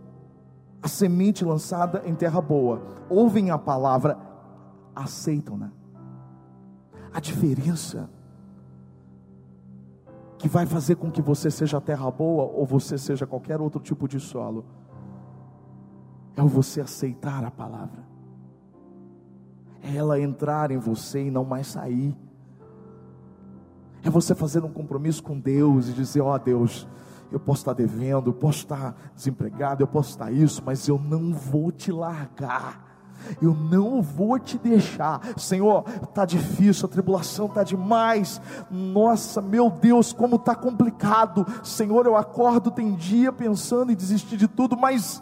a 0.81 0.87
semente 0.87 1.45
lançada 1.45 2.01
em 2.05 2.15
terra 2.15 2.41
boa, 2.41 2.81
ouvem 3.09 3.51
a 3.51 3.57
palavra, 3.57 4.17
aceitam-na. 4.95 5.71
A 7.13 7.19
diferença 7.19 8.09
que 10.37 10.47
vai 10.47 10.65
fazer 10.65 10.95
com 10.95 11.11
que 11.11 11.21
você 11.21 11.51
seja 11.51 11.81
terra 11.81 12.09
boa 12.09 12.45
ou 12.45 12.65
você 12.65 12.97
seja 12.97 13.27
qualquer 13.27 13.59
outro 13.59 13.79
tipo 13.79 14.07
de 14.07 14.19
solo 14.19 14.65
é 16.45 16.49
você 16.49 16.81
aceitar 16.81 17.43
a 17.43 17.51
palavra, 17.51 18.03
é 19.81 19.95
ela 19.95 20.19
entrar 20.19 20.71
em 20.71 20.77
você 20.77 21.25
e 21.25 21.31
não 21.31 21.43
mais 21.43 21.67
sair. 21.67 22.15
É 24.03 24.09
você 24.09 24.33
fazer 24.33 24.63
um 24.63 24.71
compromisso 24.71 25.21
com 25.21 25.39
Deus 25.39 25.89
e 25.89 25.93
dizer: 25.93 26.21
Ó 26.21 26.33
oh, 26.33 26.39
Deus, 26.39 26.87
eu 27.31 27.39
posso 27.39 27.61
estar 27.61 27.73
devendo, 27.73 28.29
eu 28.29 28.33
posso 28.33 28.59
estar 28.59 28.95
desempregado, 29.15 29.83
eu 29.83 29.87
posso 29.87 30.11
estar 30.11 30.31
isso, 30.31 30.61
mas 30.65 30.87
eu 30.87 30.97
não 30.97 31.33
vou 31.33 31.71
te 31.71 31.91
largar. 31.91 32.89
Eu 33.41 33.53
não 33.53 34.01
vou 34.01 34.39
te 34.39 34.57
deixar, 34.57 35.21
Senhor. 35.37 35.83
Está 36.03 36.25
difícil, 36.25 36.85
a 36.85 36.89
tribulação 36.89 37.47
está 37.47 37.63
demais. 37.63 38.41
Nossa, 38.71 39.41
meu 39.41 39.69
Deus, 39.69 40.13
como 40.13 40.37
está 40.37 40.55
complicado. 40.55 41.45
Senhor, 41.63 42.05
eu 42.05 42.15
acordo, 42.15 42.71
tem 42.71 42.95
dia 42.95 43.31
pensando 43.31 43.91
em 43.91 43.95
desistir 43.95 44.37
de 44.37 44.47
tudo, 44.47 44.77
mas, 44.77 45.21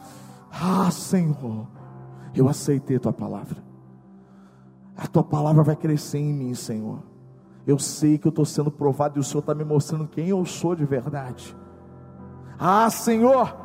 ah, 0.62 0.90
Senhor, 0.92 1.68
eu 2.36 2.50
aceitei 2.50 2.98
a 2.98 3.00
tua 3.00 3.14
palavra. 3.14 3.58
A 4.96 5.06
tua 5.08 5.24
palavra 5.24 5.64
vai 5.64 5.76
crescer 5.76 6.18
em 6.18 6.34
mim, 6.34 6.54
Senhor. 6.56 7.00
Eu 7.66 7.78
sei 7.78 8.18
que 8.18 8.28
eu 8.28 8.30
estou 8.30 8.46
sendo 8.46 8.72
provado 8.72 9.18
e 9.18 9.22
o 9.22 9.24
Senhor 9.24 9.42
está 9.42 9.54
me 9.54 9.64
mostrando 9.64 10.08
quem 10.08 10.30
eu 10.30 10.44
sou 10.46 10.76
de 10.76 10.86
verdade. 10.86 11.56
Ah, 12.58 12.90
Senhor, 12.90 13.56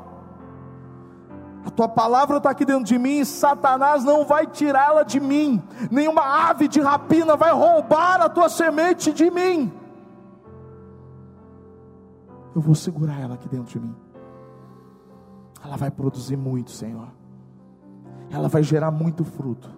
a 1.65 1.71
tua 1.71 1.89
palavra 1.89 2.39
está 2.39 2.51
aqui 2.51 2.65
dentro 2.65 2.85
de 2.85 2.99
mim, 2.99 3.21
e 3.21 3.25
Satanás 3.25 4.05
não 4.05 4.25
vai 4.25 4.47
tirá-la 4.47 5.05
de 5.05 5.21
mim, 5.21 5.63
nenhuma 5.91 6.49
ave 6.49 6.67
de 6.67 6.81
rapina 6.81 7.37
vai 7.37 7.53
roubar 7.53 8.21
a 8.21 8.29
tua 8.29 8.49
semente 8.49 9.13
de 9.13 9.31
mim. 9.31 9.73
Eu 12.55 12.61
vou 12.61 12.75
segurar 12.75 13.19
ela 13.21 13.35
aqui 13.35 13.49
dentro 13.49 13.73
de 13.73 13.81
mim. 13.81 13.95
Ela 15.65 15.77
vai 15.77 15.91
produzir 15.91 16.37
muito, 16.37 16.71
Senhor. 16.71 17.09
Ela 18.31 18.49
vai 18.49 18.63
gerar 18.63 18.91
muito 18.91 19.25
fruto. 19.25 19.71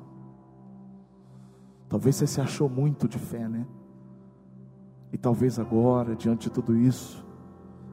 Talvez 1.88 2.16
você 2.16 2.26
se 2.26 2.40
achou 2.40 2.68
muito 2.68 3.06
de 3.06 3.18
fé, 3.18 3.48
né? 3.48 3.66
E 5.12 5.18
talvez 5.18 5.58
agora, 5.58 6.16
diante 6.16 6.48
de 6.48 6.50
tudo 6.50 6.76
isso, 6.76 7.24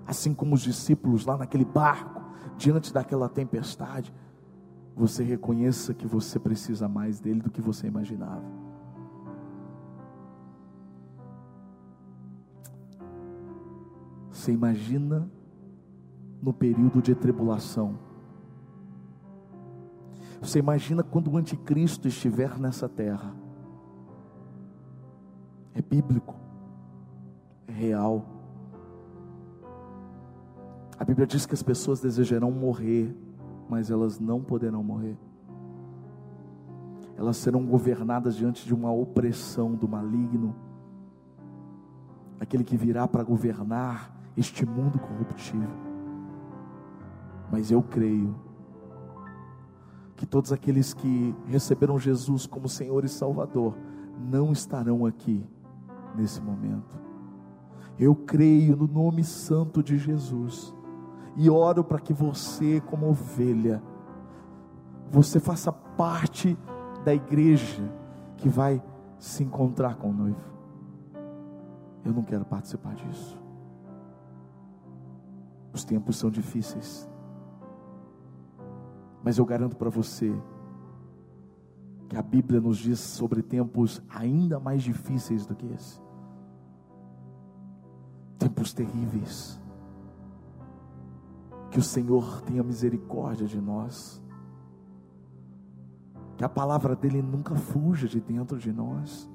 assim 0.07 0.33
como 0.33 0.55
os 0.55 0.61
discípulos 0.61 1.25
lá 1.25 1.37
naquele 1.37 1.65
barco, 1.65 2.21
diante 2.57 2.93
daquela 2.93 3.29
tempestade, 3.29 4.13
você 4.95 5.23
reconheça 5.23 5.93
que 5.93 6.07
você 6.07 6.39
precisa 6.39 6.87
mais 6.87 7.19
dele 7.19 7.41
do 7.41 7.51
que 7.51 7.61
você 7.61 7.87
imaginava. 7.87 8.43
Você 14.31 14.51
imagina 14.51 15.29
no 16.41 16.51
período 16.51 17.01
de 17.01 17.13
tribulação. 17.13 17.99
Você 20.41 20.57
imagina 20.57 21.03
quando 21.03 21.29
o 21.29 21.37
anticristo 21.37 22.07
estiver 22.07 22.57
nessa 22.57 22.89
terra. 22.89 23.33
É 25.73 25.81
bíblico, 25.81 26.35
é 27.67 27.71
real. 27.71 28.25
A 30.97 31.05
Bíblia 31.05 31.27
diz 31.27 31.45
que 31.45 31.53
as 31.53 31.61
pessoas 31.61 32.01
desejarão 32.01 32.51
morrer, 32.51 33.15
mas 33.69 33.91
elas 33.91 34.19
não 34.19 34.41
poderão 34.41 34.83
morrer. 34.83 35.17
Elas 37.15 37.37
serão 37.37 37.63
governadas 37.63 38.35
diante 38.35 38.65
de 38.65 38.73
uma 38.73 38.91
opressão 38.91 39.75
do 39.75 39.87
maligno, 39.87 40.55
aquele 42.39 42.63
que 42.63 42.75
virá 42.75 43.07
para 43.07 43.23
governar 43.23 44.11
este 44.35 44.65
mundo 44.65 44.99
corruptível. 44.99 45.90
Mas 47.51 47.69
eu 47.69 47.83
creio 47.83 48.33
que 50.15 50.25
todos 50.25 50.53
aqueles 50.53 50.93
que 50.93 51.35
receberam 51.47 51.99
Jesus 51.99 52.45
como 52.45 52.69
Senhor 52.69 53.03
e 53.03 53.09
Salvador 53.09 53.75
não 54.17 54.51
estarão 54.51 55.05
aqui 55.05 55.45
nesse 56.15 56.39
momento. 56.41 56.99
Eu 57.99 58.15
creio 58.15 58.75
no 58.75 58.87
nome 58.87 59.23
santo 59.23 59.83
de 59.83 59.97
Jesus 59.97 60.73
e 61.35 61.49
oro 61.49 61.83
para 61.83 61.99
que 61.99 62.13
você, 62.13 62.79
como 62.81 63.09
ovelha, 63.09 63.81
você 65.09 65.39
faça 65.39 65.71
parte 65.71 66.57
da 67.03 67.13
igreja 67.13 67.83
que 68.37 68.47
vai 68.47 68.81
se 69.19 69.43
encontrar 69.43 69.95
com 69.95 70.09
o 70.09 70.13
noivo. 70.13 70.51
Eu 72.05 72.13
não 72.13 72.23
quero 72.23 72.45
participar 72.45 72.95
disso. 72.95 73.37
Os 75.73 75.83
tempos 75.83 76.17
são 76.17 76.29
difíceis. 76.29 77.10
Mas 79.23 79.37
eu 79.37 79.45
garanto 79.45 79.75
para 79.75 79.89
você 79.89 80.33
que 82.09 82.17
a 82.17 82.21
Bíblia 82.21 82.59
nos 82.59 82.77
diz 82.77 82.99
sobre 82.99 83.41
tempos 83.41 84.01
ainda 84.09 84.59
mais 84.59 84.83
difíceis 84.83 85.45
do 85.45 85.55
que 85.55 85.65
esse. 85.67 85.99
Tempos 88.37 88.73
terríveis 88.73 89.61
que 91.71 91.79
o 91.79 91.83
Senhor 91.83 92.41
tenha 92.41 92.61
misericórdia 92.61 93.47
de 93.47 93.59
nós. 93.59 94.21
Que 96.37 96.43
a 96.43 96.49
palavra 96.49 96.95
dele 96.95 97.21
nunca 97.21 97.55
fuja 97.55 98.07
de 98.07 98.19
dentro 98.19 98.59
de 98.59 98.73
nós. 98.73 99.29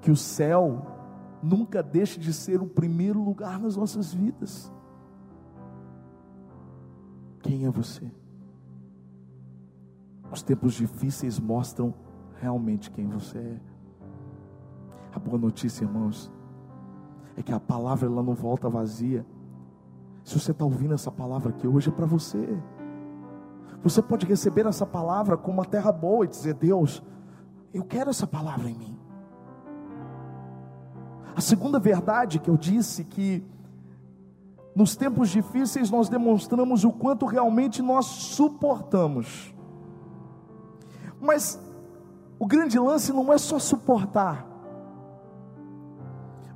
Que 0.00 0.10
o 0.12 0.16
céu 0.16 0.86
nunca 1.42 1.82
deixe 1.82 2.20
de 2.20 2.32
ser 2.32 2.62
o 2.62 2.66
primeiro 2.66 3.20
lugar 3.20 3.58
nas 3.58 3.76
nossas 3.76 4.14
vidas. 4.14 4.72
Quem 7.42 7.66
é 7.66 7.70
você? 7.70 8.10
Os 10.30 10.42
tempos 10.42 10.74
difíceis 10.74 11.38
mostram 11.38 11.94
realmente 12.40 12.90
quem 12.90 13.06
você 13.06 13.38
é. 13.38 13.60
A 15.14 15.18
boa 15.18 15.38
notícia, 15.38 15.84
irmãos, 15.84 16.30
é 17.36 17.42
que 17.42 17.52
a 17.52 17.60
palavra 17.60 18.06
ela 18.06 18.22
não 18.22 18.34
volta 18.34 18.68
vazia 18.68 19.24
se 20.26 20.36
você 20.36 20.50
está 20.50 20.64
ouvindo 20.64 20.92
essa 20.92 21.10
palavra 21.10 21.50
aqui 21.50 21.68
hoje, 21.68 21.88
é 21.88 21.92
para 21.92 22.04
você. 22.04 22.58
Você 23.80 24.02
pode 24.02 24.26
receber 24.26 24.66
essa 24.66 24.84
palavra 24.84 25.36
como 25.36 25.58
uma 25.58 25.64
terra 25.64 25.92
boa 25.92 26.24
e 26.24 26.28
dizer: 26.28 26.54
Deus, 26.54 27.00
eu 27.72 27.84
quero 27.84 28.10
essa 28.10 28.26
palavra 28.26 28.68
em 28.68 28.74
mim. 28.74 28.98
A 31.36 31.40
segunda 31.40 31.78
verdade 31.78 32.40
que 32.40 32.50
eu 32.50 32.56
disse 32.56 33.04
que 33.04 33.46
nos 34.74 34.96
tempos 34.96 35.28
difíceis 35.28 35.92
nós 35.92 36.08
demonstramos 36.08 36.82
o 36.82 36.90
quanto 36.90 37.24
realmente 37.24 37.80
nós 37.80 38.06
suportamos. 38.06 39.54
Mas 41.20 41.60
o 42.38 42.46
grande 42.46 42.78
lance 42.78 43.12
não 43.12 43.32
é 43.32 43.38
só 43.38 43.58
suportar, 43.58 44.46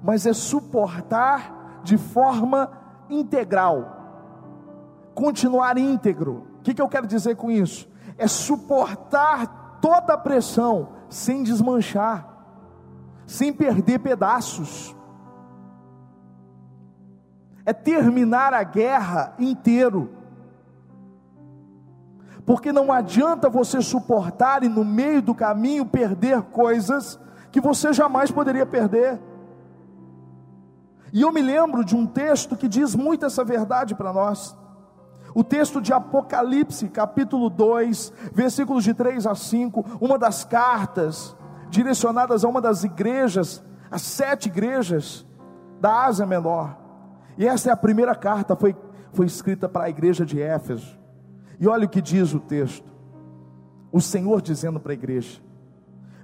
mas 0.03 0.27
é 0.27 0.33
suportar 0.33 1.81
de 1.83 1.97
forma 1.97 2.71
integral, 3.09 3.97
continuar 5.15 5.79
íntegro. 5.79 6.47
O 6.59 6.63
que, 6.63 6.75
que 6.75 6.83
eu 6.83 6.89
quero 6.89 7.07
dizer 7.07 7.37
com 7.37 7.51
isso? 7.51 7.89
É 8.19 8.27
suportar 8.29 9.79
toda 9.81 10.15
a 10.15 10.19
pressão 10.19 10.91
sem 11.09 11.43
desmanchar, 11.43 12.29
sem 13.27 13.53
perder 13.53 13.99
pedaços. 14.01 14.95
É 17.65 17.73
terminar 17.73 18.53
a 18.53 18.63
guerra 18.63 19.35
inteiro. 19.39 20.20
Porque 22.51 22.73
não 22.73 22.91
adianta 22.91 23.49
você 23.49 23.81
suportar 23.81 24.65
e 24.65 24.69
no 24.69 24.85
meio 24.85 25.23
do 25.23 25.33
caminho 25.33 25.87
perder 25.87 26.43
coisas 26.43 27.17
que 27.53 27.61
você 27.61 27.93
jamais 27.93 28.33
poderia 28.33 28.67
perder. 28.67 29.21
E 31.13 31.23
eu 31.23 31.31
me 31.31 31.41
lembro 31.41 31.85
de 31.85 31.95
um 31.95 32.05
texto 32.05 32.57
que 32.57 32.67
diz 32.67 32.97
muito 32.97 33.25
essa 33.25 33.45
verdade 33.45 33.95
para 33.95 34.13
nós. 34.13 34.57
O 35.33 35.45
texto 35.45 35.81
de 35.81 35.93
Apocalipse, 35.93 36.89
capítulo 36.89 37.49
2, 37.49 38.13
versículos 38.33 38.83
de 38.83 38.95
3 38.95 39.29
a 39.29 39.37
5, 39.37 39.99
uma 40.01 40.19
das 40.19 40.43
cartas 40.43 41.37
direcionadas 41.69 42.45
a 42.45 42.49
uma 42.49 42.61
das 42.61 42.83
igrejas, 42.83 43.63
as 43.89 44.03
sete 44.03 44.49
igrejas, 44.49 45.25
da 45.81 46.07
Ásia 46.07 46.27
Menor. 46.27 46.77
E 47.39 47.47
essa 47.47 47.71
é 47.71 47.73
a 47.73 47.77
primeira 47.77 48.17
carta, 48.17 48.57
foi, 48.57 48.75
foi 49.13 49.27
escrita 49.27 49.69
para 49.69 49.85
a 49.85 49.89
igreja 49.89 50.27
de 50.27 50.43
Éfeso. 50.43 50.99
E 51.61 51.69
olha 51.69 51.85
o 51.85 51.89
que 51.89 52.01
diz 52.01 52.33
o 52.33 52.41
texto: 52.41 52.91
o 53.93 54.01
Senhor 54.01 54.41
dizendo 54.41 54.81
para 54.81 54.93
a 54.93 54.95
igreja: 54.95 55.41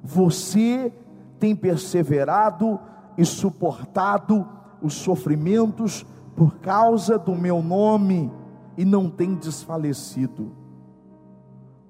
Você 0.02 0.90
tem 1.38 1.54
perseverado 1.54 2.80
e 3.18 3.24
suportado 3.24 4.48
os 4.82 4.94
sofrimentos 4.94 6.06
por 6.34 6.56
causa 6.58 7.18
do 7.18 7.34
meu 7.34 7.62
nome 7.62 8.32
e 8.76 8.84
não 8.84 9.10
tem 9.10 9.34
desfalecido. 9.34 10.52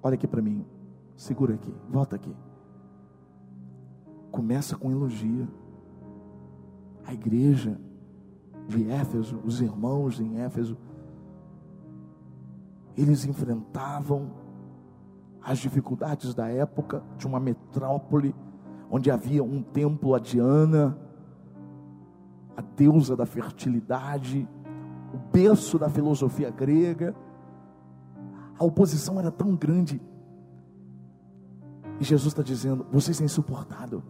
Olha 0.02 0.14
aqui 0.14 0.26
para 0.26 0.42
mim, 0.42 0.64
segura 1.16 1.54
aqui, 1.54 1.72
volta 1.88 2.16
aqui. 2.16 2.34
Começa 4.30 4.76
com 4.76 4.90
elogio. 4.90 5.48
A 7.04 7.14
igreja 7.14 7.78
de 8.68 8.90
Éfeso, 8.90 9.40
os 9.44 9.60
irmãos 9.60 10.18
em 10.20 10.40
Éfeso, 10.40 10.76
eles 12.96 13.24
enfrentavam 13.24 14.30
as 15.42 15.58
dificuldades 15.58 16.34
da 16.34 16.48
época 16.48 17.02
de 17.16 17.26
uma 17.26 17.38
metrópole 17.38 18.34
onde 18.90 19.10
havia 19.10 19.42
um 19.44 19.62
templo 19.62 20.14
a 20.14 20.18
Diana, 20.18 20.98
a 22.56 22.62
deusa 22.62 23.14
da 23.16 23.26
fertilidade, 23.26 24.48
o 25.12 25.18
berço 25.32 25.78
da 25.78 25.88
filosofia 25.88 26.50
grega. 26.50 27.14
A 28.58 28.64
oposição 28.64 29.20
era 29.20 29.30
tão 29.30 29.54
grande. 29.54 30.00
E 32.00 32.04
Jesus 32.04 32.32
está 32.32 32.42
dizendo: 32.42 32.86
vocês 32.90 33.18
têm 33.18 33.28
suportado, 33.28 34.02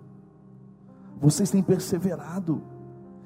vocês 1.20 1.50
têm 1.50 1.62
perseverado. 1.62 2.62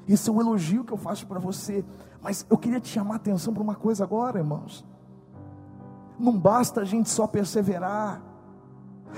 Isso 0.09 0.31
é 0.31 0.35
um 0.35 0.41
elogio 0.41 0.85
que 0.85 0.93
eu 0.93 0.97
faço 0.97 1.27
para 1.27 1.39
você. 1.39 1.85
Mas 2.23 2.45
eu 2.51 2.59
queria 2.59 2.81
te 2.81 2.89
chamar 2.89 3.15
a 3.15 3.17
atenção 3.17 3.55
para 3.55 3.63
uma 3.63 3.75
coisa 3.75 4.03
agora, 4.03 4.39
irmãos. 4.39 4.85
Não 6.21 6.39
basta 6.39 6.83
a 6.83 6.85
gente 6.85 7.09
só 7.09 7.27
perseverar, 7.27 8.23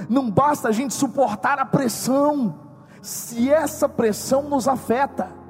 não 0.08 0.30
basta 0.30 0.68
a 0.68 0.72
gente 0.72 0.94
suportar 0.94 1.58
a 1.58 1.66
pressão, 1.66 2.54
se 3.02 3.50
essa 3.50 3.88
pressão 3.88 4.48
nos 4.48 4.68
afeta 4.68 5.42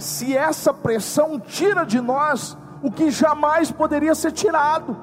se 0.00 0.36
essa 0.36 0.72
pressão 0.72 1.38
tira 1.38 1.84
de 1.84 2.00
nós 2.00 2.56
o 2.82 2.90
que 2.90 3.10
jamais 3.10 3.70
poderia 3.70 4.14
ser 4.14 4.32
tirado. 4.32 4.96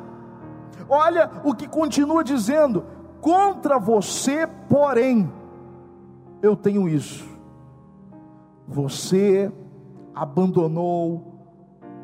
Olha 0.89 1.29
o 1.43 1.53
que 1.53 1.67
continua 1.67 2.23
dizendo: 2.23 2.83
contra 3.21 3.77
você, 3.77 4.47
porém, 4.67 5.31
eu 6.41 6.55
tenho 6.55 6.89
isso. 6.89 7.25
Você 8.67 9.51
abandonou 10.13 11.35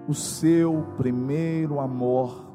o 0.08 0.14
seu 0.14 0.86
primeiro 0.98 1.80
amor. 1.80 2.53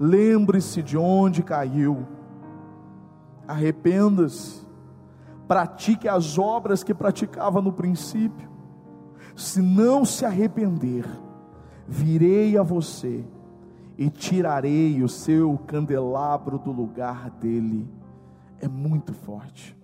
Lembre-se 0.00 0.82
de 0.82 0.96
onde 0.96 1.42
caiu. 1.42 2.06
Arrependa-se. 3.46 4.66
Pratique 5.46 6.08
as 6.08 6.38
obras 6.38 6.82
que 6.82 6.94
praticava 6.94 7.60
no 7.60 7.72
princípio 7.72 8.50
se 9.40 9.62
não 9.62 10.04
se 10.04 10.26
arrepender, 10.26 11.06
virei 11.88 12.58
a 12.58 12.62
você 12.62 13.24
e 13.96 14.10
tirarei 14.10 15.02
o 15.02 15.08
seu 15.08 15.56
candelabro 15.66 16.58
do 16.58 16.70
lugar 16.70 17.30
dele. 17.30 17.88
É 18.60 18.68
muito 18.68 19.14
forte, 19.14 19.74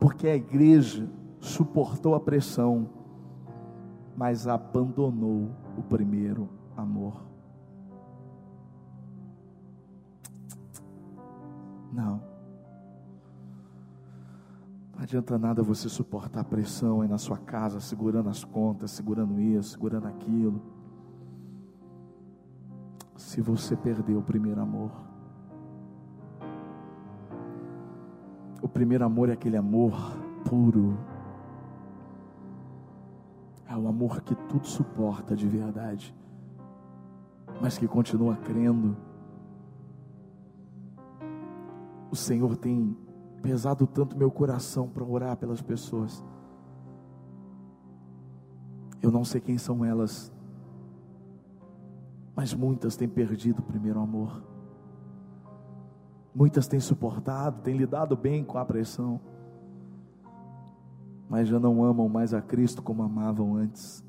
porque 0.00 0.26
a 0.26 0.34
igreja 0.34 1.06
suportou 1.38 2.14
a 2.14 2.20
pressão, 2.20 2.88
mas 4.16 4.48
abandonou 4.48 5.50
o 5.76 5.82
primeiro 5.82 6.48
amor. 6.74 7.33
Não. 11.94 12.20
Não 14.94 15.02
adianta 15.02 15.38
nada 15.38 15.62
você 15.62 15.88
suportar 15.88 16.40
a 16.40 16.44
pressão 16.44 17.00
aí 17.00 17.08
na 17.08 17.18
sua 17.18 17.38
casa, 17.38 17.80
segurando 17.80 18.28
as 18.28 18.42
contas, 18.42 18.90
segurando 18.90 19.40
isso, 19.40 19.70
segurando 19.70 20.08
aquilo. 20.08 20.60
Se 23.16 23.40
você 23.40 23.76
perder 23.76 24.16
o 24.16 24.22
primeiro 24.22 24.60
amor. 24.60 24.90
O 28.60 28.68
primeiro 28.68 29.04
amor 29.04 29.28
é 29.28 29.32
aquele 29.32 29.56
amor 29.56 29.94
puro. 30.44 30.98
É 33.68 33.76
o 33.76 33.86
amor 33.86 34.20
que 34.22 34.34
tudo 34.34 34.66
suporta 34.66 35.36
de 35.36 35.46
verdade, 35.46 36.14
mas 37.60 37.78
que 37.78 37.86
continua 37.86 38.36
crendo. 38.36 38.96
O 42.14 42.16
Senhor 42.16 42.56
tem 42.56 42.96
pesado 43.42 43.88
tanto 43.88 44.16
meu 44.16 44.30
coração 44.30 44.88
para 44.88 45.02
orar 45.02 45.36
pelas 45.36 45.60
pessoas. 45.60 46.24
Eu 49.02 49.10
não 49.10 49.24
sei 49.24 49.40
quem 49.40 49.58
são 49.58 49.84
elas, 49.84 50.32
mas 52.36 52.54
muitas 52.54 52.94
têm 52.94 53.08
perdido 53.08 53.58
o 53.58 53.62
primeiro 53.64 53.98
amor. 53.98 54.44
Muitas 56.32 56.68
têm 56.68 56.78
suportado, 56.78 57.62
têm 57.62 57.76
lidado 57.76 58.16
bem 58.16 58.44
com 58.44 58.58
a 58.58 58.64
pressão, 58.64 59.20
mas 61.28 61.48
já 61.48 61.58
não 61.58 61.82
amam 61.82 62.08
mais 62.08 62.32
a 62.32 62.40
Cristo 62.40 62.80
como 62.80 63.02
amavam 63.02 63.56
antes, 63.56 64.04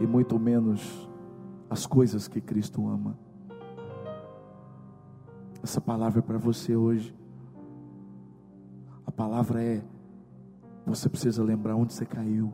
e 0.00 0.06
muito 0.06 0.38
menos 0.38 1.06
as 1.68 1.84
coisas 1.84 2.26
que 2.26 2.40
Cristo 2.40 2.88
ama. 2.88 3.18
Essa 5.62 5.80
palavra 5.80 6.18
é 6.18 6.22
para 6.22 6.38
você 6.38 6.74
hoje. 6.74 7.14
A 9.06 9.12
palavra 9.12 9.62
é: 9.62 9.84
você 10.84 11.08
precisa 11.08 11.42
lembrar 11.42 11.76
onde 11.76 11.92
você 11.92 12.04
caiu. 12.04 12.52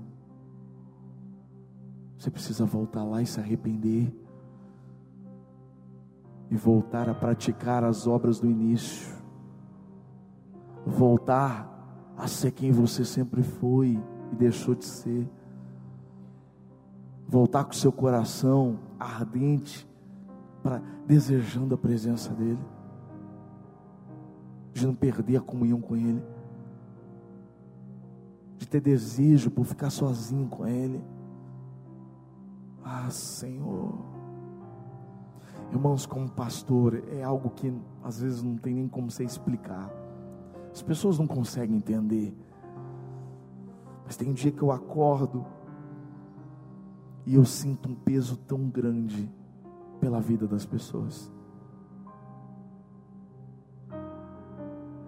Você 2.18 2.30
precisa 2.30 2.66
voltar 2.66 3.04
lá 3.04 3.22
e 3.22 3.26
se 3.26 3.40
arrepender. 3.40 4.12
E 6.50 6.56
voltar 6.56 7.08
a 7.08 7.14
praticar 7.14 7.84
as 7.84 8.06
obras 8.06 8.40
do 8.40 8.46
início. 8.46 9.16
Voltar 10.84 12.12
a 12.16 12.26
ser 12.26 12.50
quem 12.50 12.72
você 12.72 13.04
sempre 13.04 13.42
foi 13.42 13.98
e 14.32 14.36
deixou 14.36 14.74
de 14.74 14.84
ser. 14.84 15.30
Voltar 17.26 17.64
com 17.64 17.72
seu 17.72 17.92
coração 17.92 18.78
ardente 18.98 19.88
para 20.62 20.82
desejando 21.06 21.74
a 21.74 21.78
presença 21.78 22.34
dele. 22.34 22.58
De 24.72 24.86
não 24.86 24.94
perder 24.94 25.36
a 25.36 25.40
comunhão 25.40 25.80
com 25.80 25.96
ele 25.96 26.22
de 28.58 28.66
ter 28.66 28.80
desejo 28.80 29.50
por 29.50 29.64
ficar 29.64 29.88
sozinho 29.88 30.48
com 30.48 30.66
Ele. 30.66 31.00
Ah, 32.84 33.08
Senhor. 33.08 33.94
Irmãos, 35.70 36.06
como 36.06 36.28
pastor, 36.28 37.02
é 37.12 37.22
algo 37.22 37.50
que 37.50 37.72
às 38.02 38.20
vezes 38.20 38.42
não 38.42 38.56
tem 38.56 38.74
nem 38.74 38.88
como 38.88 39.10
você 39.10 39.22
explicar. 39.22 39.90
As 40.72 40.82
pessoas 40.82 41.18
não 41.18 41.26
conseguem 41.26 41.76
entender. 41.76 42.36
Mas 44.04 44.16
tem 44.16 44.28
um 44.28 44.32
dia 44.32 44.50
que 44.50 44.62
eu 44.62 44.72
acordo 44.72 45.46
e 47.24 47.34
eu 47.34 47.44
sinto 47.44 47.90
um 47.90 47.94
peso 47.94 48.36
tão 48.36 48.68
grande 48.68 49.30
pela 50.00 50.20
vida 50.20 50.46
das 50.46 50.64
pessoas. 50.64 51.30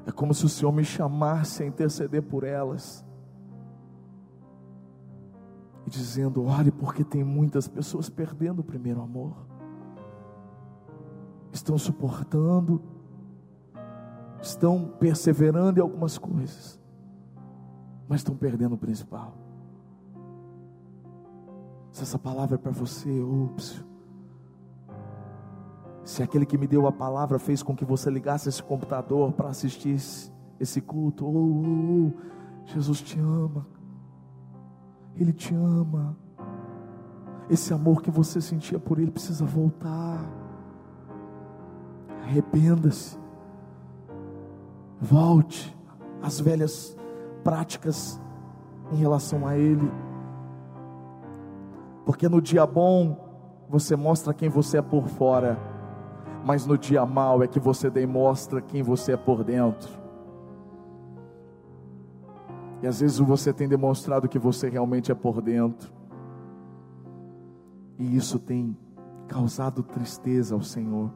É 0.06 0.12
como 0.12 0.34
se 0.34 0.44
o 0.44 0.48
Senhor 0.48 0.72
me 0.72 0.84
chamasse 0.84 1.62
a 1.62 1.66
interceder 1.66 2.22
por 2.22 2.44
elas 2.44 3.04
dizendo: 5.90 6.44
ore, 6.44 6.70
porque 6.70 7.04
tem 7.04 7.22
muitas 7.22 7.68
pessoas 7.68 8.08
perdendo 8.08 8.60
o 8.60 8.64
primeiro 8.64 9.02
amor, 9.02 9.34
estão 11.52 11.76
suportando, 11.76 12.80
estão 14.40 14.86
perseverando 14.98 15.80
em 15.80 15.82
algumas 15.82 16.16
coisas, 16.16 16.80
mas 18.08 18.20
estão 18.20 18.36
perdendo 18.36 18.76
o 18.76 18.78
principal. 18.78 19.34
Se 21.90 22.02
essa 22.02 22.18
palavra 22.18 22.54
é 22.54 22.58
para 22.58 22.70
você, 22.70 23.20
ups. 23.20 23.84
Se 26.10 26.24
aquele 26.24 26.44
que 26.44 26.58
me 26.58 26.66
deu 26.66 26.88
a 26.88 26.92
palavra 26.92 27.38
fez 27.38 27.62
com 27.62 27.76
que 27.76 27.84
você 27.84 28.10
ligasse 28.10 28.48
esse 28.48 28.60
computador 28.60 29.30
para 29.30 29.48
assistir 29.48 29.96
esse 30.58 30.80
culto, 30.80 31.24
oh, 31.24 31.30
oh, 31.30 32.08
oh, 32.08 32.66
Jesus 32.66 33.00
te 33.00 33.16
ama. 33.20 33.64
Ele 35.14 35.32
te 35.32 35.54
ama. 35.54 36.16
Esse 37.48 37.72
amor 37.72 38.02
que 38.02 38.10
você 38.10 38.40
sentia 38.40 38.76
por 38.76 38.98
Ele 38.98 39.12
precisa 39.12 39.44
voltar. 39.44 40.28
Arrependa-se. 42.24 43.16
Volte 45.00 45.78
às 46.20 46.40
velhas 46.40 46.98
práticas 47.44 48.20
em 48.90 48.96
relação 48.96 49.46
a 49.46 49.56
Ele. 49.56 49.88
Porque 52.04 52.28
no 52.28 52.42
dia 52.42 52.66
bom 52.66 53.16
você 53.68 53.94
mostra 53.94 54.34
quem 54.34 54.48
você 54.48 54.78
é 54.78 54.82
por 54.82 55.06
fora, 55.06 55.56
mas 56.44 56.66
no 56.66 56.78
dia 56.78 57.04
mal 57.04 57.42
é 57.42 57.46
que 57.46 57.60
você 57.60 57.90
demonstra 57.90 58.60
quem 58.60 58.82
você 58.82 59.12
é 59.12 59.16
por 59.16 59.44
dentro. 59.44 60.00
E 62.82 62.86
às 62.86 63.00
vezes 63.00 63.18
você 63.18 63.52
tem 63.52 63.68
demonstrado 63.68 64.28
que 64.28 64.38
você 64.38 64.68
realmente 64.68 65.12
é 65.12 65.14
por 65.14 65.42
dentro. 65.42 65.92
E 67.98 68.16
isso 68.16 68.38
tem 68.38 68.76
causado 69.28 69.82
tristeza 69.82 70.54
ao 70.54 70.62
Senhor. 70.62 71.10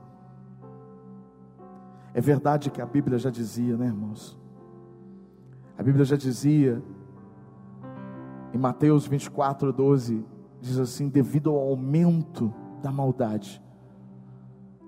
É 2.13 2.21
verdade 2.21 2.71
que 2.71 2.83
a 2.83 2.87
Bíblia 2.87 3.19
já 3.19 3.31
dizia, 3.31 3.77
né, 3.77 3.87
irmãos? 3.87 4.39
A 5.77 5.83
Bíblia 5.83 6.05
já 6.05 6.17
dizia, 6.17 6.83
em 8.53 8.59
Mateus 8.59 9.07
24, 9.07 9.73
12, 9.73 10.25
diz 10.61 10.79
assim: 10.79 11.09
devido 11.09 11.51
ao 11.51 11.59
aumento 11.59 12.53
da 12.83 12.93
maldade, 12.93 13.64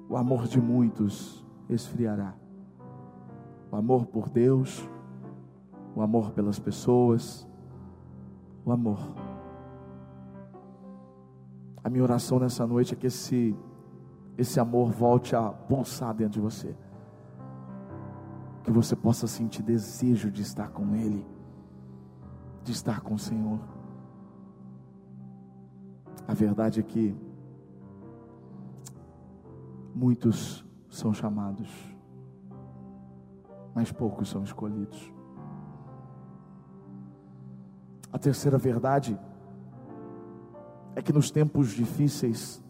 o 0.08 0.16
amor 0.16 0.46
de 0.46 0.60
muitos 0.60 1.44
esfriará. 1.68 2.34
O 3.70 3.76
amor 3.76 4.06
por 4.06 4.28
Deus, 4.28 4.88
o 5.94 6.02
amor 6.02 6.30
pelas 6.30 6.58
pessoas, 6.58 7.46
o 8.64 8.72
amor. 8.72 8.98
A 11.82 11.90
minha 11.90 12.02
oração 12.02 12.38
nessa 12.38 12.66
noite 12.66 12.94
é 12.94 12.96
que 12.96 13.06
esse, 13.06 13.56
esse 14.36 14.58
amor 14.60 14.90
volte 14.90 15.34
a 15.34 15.50
pulsar 15.50 16.14
dentro 16.14 16.34
de 16.34 16.40
você 16.40 16.76
que 18.66 18.72
você 18.72 18.96
possa 18.96 19.28
sentir 19.28 19.62
desejo 19.62 20.28
de 20.28 20.42
estar 20.42 20.70
com 20.70 20.96
Ele, 20.96 21.24
de 22.64 22.72
estar 22.72 23.00
com 23.00 23.14
o 23.14 23.18
Senhor. 23.18 23.60
A 26.26 26.34
verdade 26.34 26.80
é 26.80 26.82
que 26.82 27.14
muitos 29.96 30.62
são 30.90 31.14
chamados, 31.14 31.70
mas 33.74 33.90
poucos 33.90 34.28
são 34.28 34.44
escolhidos. 34.44 35.10
A 38.12 38.18
terceira 38.18 38.58
verdade 38.58 39.18
é 40.94 41.00
que 41.00 41.14
nos 41.14 41.30
tempos 41.30 41.70
difíceis 41.70 42.62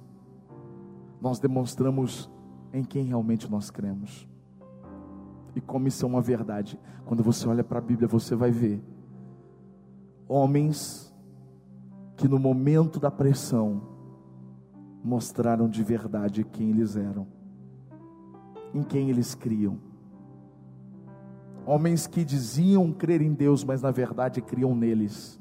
nós 1.21 1.41
demonstramos 1.41 2.31
em 2.73 2.85
quem 2.85 3.05
realmente 3.05 3.51
nós 3.51 3.71
cremos 3.71 4.29
e 5.57 5.61
como 5.61 5.89
isso 5.89 6.05
é 6.05 6.09
uma 6.09 6.21
verdade. 6.21 6.79
Quando 7.07 7.25
você 7.25 7.49
olha 7.49 7.65
para 7.65 7.79
a 7.79 7.83
Bíblia, 7.83 8.07
você 8.07 8.37
vai 8.37 8.53
ver 8.53 8.81
homens 10.29 11.13
que 12.17 12.29
no 12.29 12.39
momento 12.39 13.01
da 13.01 13.11
pressão 13.11 13.96
mostraram 15.07 15.69
de 15.69 15.83
verdade 15.83 16.45
quem 16.45 16.71
eles 16.71 16.97
eram, 16.97 17.27
em 18.75 18.83
quem 18.83 19.09
eles 19.09 19.35
criam. 19.35 19.79
Homens 21.65 22.07
que 22.07 22.25
diziam 22.25 22.93
crer 22.93 23.23
em 23.23 23.33
Deus, 23.33 23.65
mas 23.65 23.81
na 23.83 23.91
verdade 23.91 24.41
criam 24.41 24.75
neles. 24.75 25.41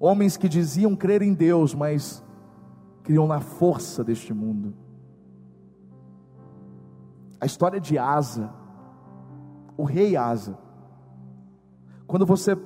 Homens 0.00 0.36
que 0.36 0.48
diziam 0.48 0.96
crer 0.96 1.22
em 1.22 1.34
Deus, 1.34 1.74
mas 1.74 2.24
criam 3.02 3.26
na 3.26 3.40
força 3.40 4.02
deste 4.02 4.32
mundo. 4.32 4.74
A 7.40 7.46
história 7.46 7.80
de 7.80 7.98
Asa 7.98 8.52
o 9.78 9.84
rei 9.84 10.16
Asa. 10.16 10.58
Quando 12.04 12.26
você 12.26 12.56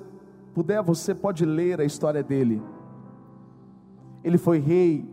puder, 0.54 0.82
você 0.82 1.14
pode 1.14 1.44
ler 1.44 1.78
a 1.78 1.84
história 1.84 2.22
dele. 2.22 2.62
Ele 4.24 4.38
foi 4.38 4.58
rei 4.58 5.06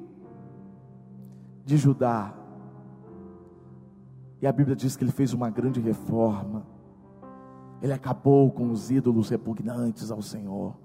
de 1.70 1.78
Judá. 1.78 2.34
E 4.42 4.48
a 4.48 4.52
Bíblia 4.52 4.76
diz 4.76 4.98
que 4.98 5.04
ele 5.04 5.12
fez 5.12 5.34
uma 5.34 5.52
grande 5.52 5.80
reforma. 5.80 6.66
Ele 7.80 7.94
acabou 7.94 8.52
com 8.52 8.72
os 8.72 8.90
ídolos 8.90 9.30
repugnantes 9.30 10.10
ao 10.10 10.20
Senhor. 10.20 10.76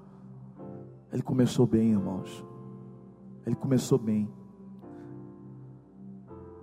Ele 1.10 1.22
começou 1.22 1.66
bem, 1.66 1.92
irmãos. 1.92 2.44
Ele 3.46 3.56
começou 3.56 3.98
bem. 3.98 4.28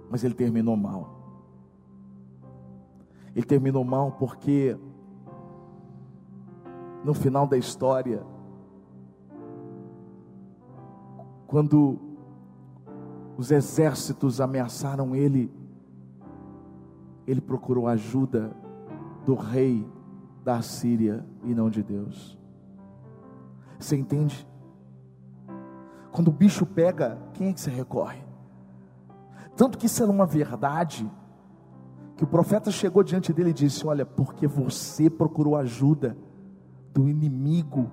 Mas 0.07 0.23
ele 0.23 0.36
terminou 0.36 0.77
mal. 0.77 1.19
Ele 3.36 3.45
terminou 3.45 3.84
mal 3.84 4.12
porque 4.12 4.77
no 7.03 7.15
final 7.15 7.47
da 7.47 7.57
história, 7.57 8.23
quando 11.47 12.11
os 13.37 13.51
exércitos 13.51 14.39
ameaçaram 14.39 15.15
ele, 15.15 15.51
ele 17.25 17.41
procurou 17.41 17.87
ajuda 17.87 18.51
do 19.25 19.35
rei 19.35 19.87
da 20.43 20.57
Assíria 20.57 21.25
e 21.43 21.53
não 21.53 21.69
de 21.69 21.83
Deus. 21.83 22.37
Você 23.79 23.95
entende? 23.95 24.47
Quando 26.11 26.27
o 26.27 26.31
bicho 26.31 26.65
pega, 26.65 27.17
quem 27.33 27.49
é 27.49 27.53
que 27.53 27.61
se 27.61 27.69
recorre? 27.69 28.21
Tanto 29.55 29.77
que 29.77 29.85
isso 29.85 30.01
era 30.03 30.11
uma 30.11 30.25
verdade 30.25 31.09
que 32.17 32.23
o 32.23 32.27
profeta 32.27 32.69
chegou 32.69 33.03
diante 33.03 33.33
dele 33.33 33.51
e 33.51 33.53
disse: 33.53 33.87
Olha, 33.87 34.05
porque 34.05 34.45
você 34.45 35.09
procurou 35.09 35.55
ajuda 35.55 36.17
do 36.93 37.07
inimigo, 37.07 37.89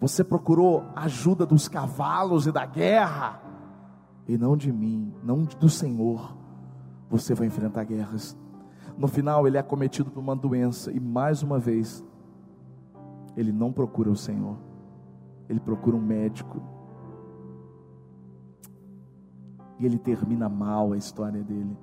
você 0.00 0.24
procurou 0.24 0.84
ajuda 0.96 1.44
dos 1.44 1.68
cavalos 1.68 2.46
e 2.46 2.52
da 2.52 2.64
guerra, 2.64 3.40
e 4.28 4.36
não 4.36 4.54
de 4.54 4.70
mim, 4.70 5.14
não 5.24 5.42
do 5.42 5.70
Senhor, 5.70 6.36
você 7.08 7.34
vai 7.34 7.46
enfrentar 7.46 7.84
guerras. 7.84 8.36
No 8.96 9.08
final, 9.08 9.46
ele 9.46 9.56
é 9.56 9.62
cometido 9.62 10.10
por 10.10 10.20
uma 10.20 10.36
doença, 10.36 10.92
e 10.92 11.00
mais 11.00 11.42
uma 11.42 11.58
vez, 11.58 12.04
ele 13.34 13.50
não 13.50 13.72
procura 13.72 14.10
o 14.10 14.16
Senhor, 14.16 14.58
ele 15.48 15.58
procura 15.58 15.96
um 15.96 16.00
médico, 16.00 16.60
e 19.78 19.86
ele 19.86 19.96
termina 19.96 20.46
mal 20.46 20.92
a 20.92 20.96
história 20.98 21.42
dele. 21.42 21.74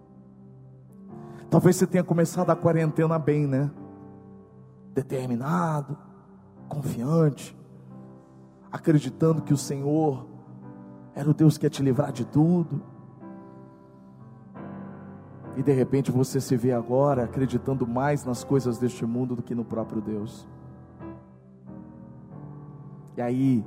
Talvez 1.49 1.77
você 1.77 1.87
tenha 1.87 2.03
começado 2.03 2.51
a 2.51 2.55
quarentena 2.55 3.17
bem, 3.17 3.47
né? 3.47 3.71
Determinado, 4.93 5.97
confiante, 6.67 7.57
acreditando 8.71 9.41
que 9.41 9.53
o 9.53 9.57
Senhor 9.57 10.34
era 11.15 11.29
o 11.29 11.33
Deus 11.33 11.57
que 11.57 11.65
ia 11.65 11.69
te 11.69 11.81
livrar 11.81 12.11
de 12.11 12.25
tudo. 12.25 12.81
E 15.55 15.63
de 15.63 15.71
repente 15.71 16.11
você 16.11 16.41
se 16.41 16.57
vê 16.57 16.73
agora 16.73 17.23
acreditando 17.23 17.87
mais 17.87 18.25
nas 18.25 18.43
coisas 18.43 18.77
deste 18.77 19.05
mundo 19.05 19.37
do 19.37 19.41
que 19.41 19.55
no 19.55 19.63
próprio 19.63 20.01
Deus. 20.01 20.45
E 23.15 23.21
aí, 23.21 23.65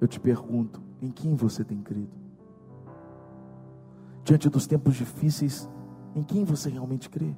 eu 0.00 0.08
te 0.08 0.18
pergunto: 0.18 0.82
em 1.00 1.10
quem 1.10 1.36
você 1.36 1.62
tem 1.62 1.80
crido? 1.80 2.10
Diante 4.24 4.48
dos 4.50 4.66
tempos 4.66 4.96
difíceis, 4.96 5.70
em 6.16 6.24
quem 6.24 6.44
você 6.44 6.68
realmente 6.68 7.08
crê? 7.08 7.32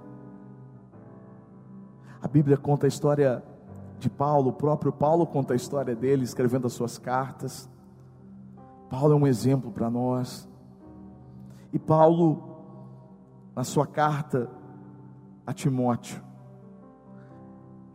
A 2.22 2.26
Bíblia 2.26 2.56
conta 2.56 2.86
a 2.86 2.88
história 2.88 3.44
de 3.98 4.08
Paulo, 4.08 4.48
o 4.48 4.52
próprio 4.54 4.90
Paulo 4.90 5.26
conta 5.26 5.52
a 5.52 5.56
história 5.56 5.94
dele, 5.94 6.24
escrevendo 6.24 6.66
as 6.66 6.72
suas 6.72 6.96
cartas. 6.96 7.68
Paulo 8.88 9.12
é 9.12 9.16
um 9.16 9.26
exemplo 9.26 9.70
para 9.70 9.90
nós. 9.90 10.48
E 11.72 11.78
Paulo, 11.78 12.42
na 13.54 13.64
sua 13.64 13.86
carta 13.86 14.50
a 15.46 15.52
Timóteo, 15.52 16.22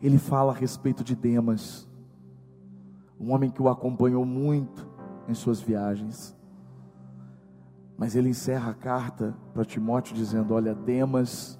ele 0.02 0.18
fala 0.18 0.52
a 0.52 0.56
respeito 0.56 1.04
de 1.04 1.16
Demas, 1.16 1.90
um 3.20 3.32
homem 3.32 3.50
que 3.50 3.62
o 3.62 3.70
acompanhou 3.70 4.26
muito 4.26 4.88
em 5.28 5.34
suas 5.34 5.62
viagens. 5.62 6.36
Mas 7.98 8.16
ele 8.16 8.30
encerra 8.30 8.72
a 8.72 8.76
carta 8.76 9.36
para 9.54 9.64
Timóteo 9.64 10.16
dizendo: 10.16 10.54
Olha, 10.54 10.76
Demas, 10.76 11.60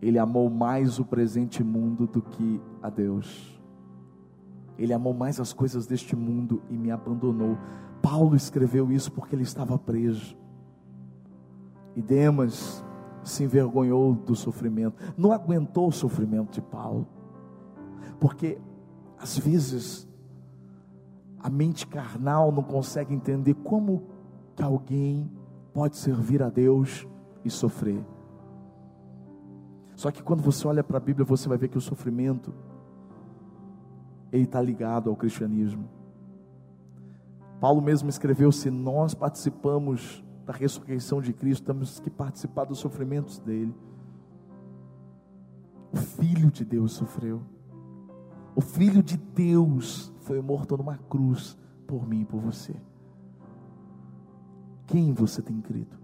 ele 0.00 0.18
amou 0.18 0.50
mais 0.50 0.98
o 0.98 1.04
presente 1.04 1.62
mundo 1.62 2.06
do 2.06 2.20
que 2.20 2.60
a 2.82 2.90
Deus. 2.90 3.51
Ele 4.78 4.92
amou 4.92 5.12
mais 5.14 5.38
as 5.38 5.52
coisas 5.52 5.86
deste 5.86 6.16
mundo 6.16 6.62
e 6.70 6.76
me 6.76 6.90
abandonou. 6.90 7.56
Paulo 8.00 8.34
escreveu 8.34 8.90
isso 8.90 9.12
porque 9.12 9.34
ele 9.34 9.42
estava 9.42 9.78
preso. 9.78 10.36
E 11.94 12.02
Demas 12.02 12.84
se 13.22 13.44
envergonhou 13.44 14.14
do 14.14 14.34
sofrimento, 14.34 14.96
não 15.16 15.32
aguentou 15.32 15.88
o 15.88 15.92
sofrimento 15.92 16.52
de 16.52 16.60
Paulo, 16.60 17.06
porque 18.18 18.58
às 19.18 19.38
vezes 19.38 20.08
a 21.38 21.48
mente 21.48 21.86
carnal 21.86 22.50
não 22.50 22.62
consegue 22.62 23.14
entender 23.14 23.54
como 23.54 24.04
que 24.56 24.62
alguém 24.62 25.30
pode 25.72 25.96
servir 25.96 26.42
a 26.42 26.48
Deus 26.48 27.06
e 27.44 27.50
sofrer. 27.50 28.04
Só 29.94 30.10
que 30.10 30.22
quando 30.22 30.42
você 30.42 30.66
olha 30.66 30.82
para 30.82 30.96
a 30.96 31.00
Bíblia, 31.00 31.24
você 31.24 31.48
vai 31.48 31.58
ver 31.58 31.68
que 31.68 31.78
o 31.78 31.80
sofrimento 31.80 32.52
ele 34.32 34.44
está 34.44 34.60
ligado 34.60 35.10
ao 35.10 35.16
cristianismo. 35.16 35.88
Paulo 37.60 37.82
mesmo 37.82 38.08
escreveu: 38.08 38.50
se 38.50 38.70
nós 38.70 39.14
participamos 39.14 40.24
da 40.46 40.52
ressurreição 40.52 41.20
de 41.20 41.32
Cristo, 41.32 41.64
temos 41.64 42.00
que 42.00 42.10
participar 42.10 42.64
dos 42.64 42.78
sofrimentos 42.78 43.38
dele. 43.38 43.74
O 45.92 45.96
Filho 45.96 46.50
de 46.50 46.64
Deus 46.64 46.92
sofreu. 46.92 47.42
O 48.56 48.60
Filho 48.60 49.02
de 49.02 49.16
Deus 49.16 50.12
foi 50.22 50.40
morto 50.40 50.76
numa 50.76 50.96
cruz 50.96 51.56
por 51.86 52.08
mim 52.08 52.22
e 52.22 52.24
por 52.24 52.40
você. 52.40 52.74
Quem 54.86 55.12
você 55.12 55.40
tem 55.40 55.60
crido? 55.60 55.96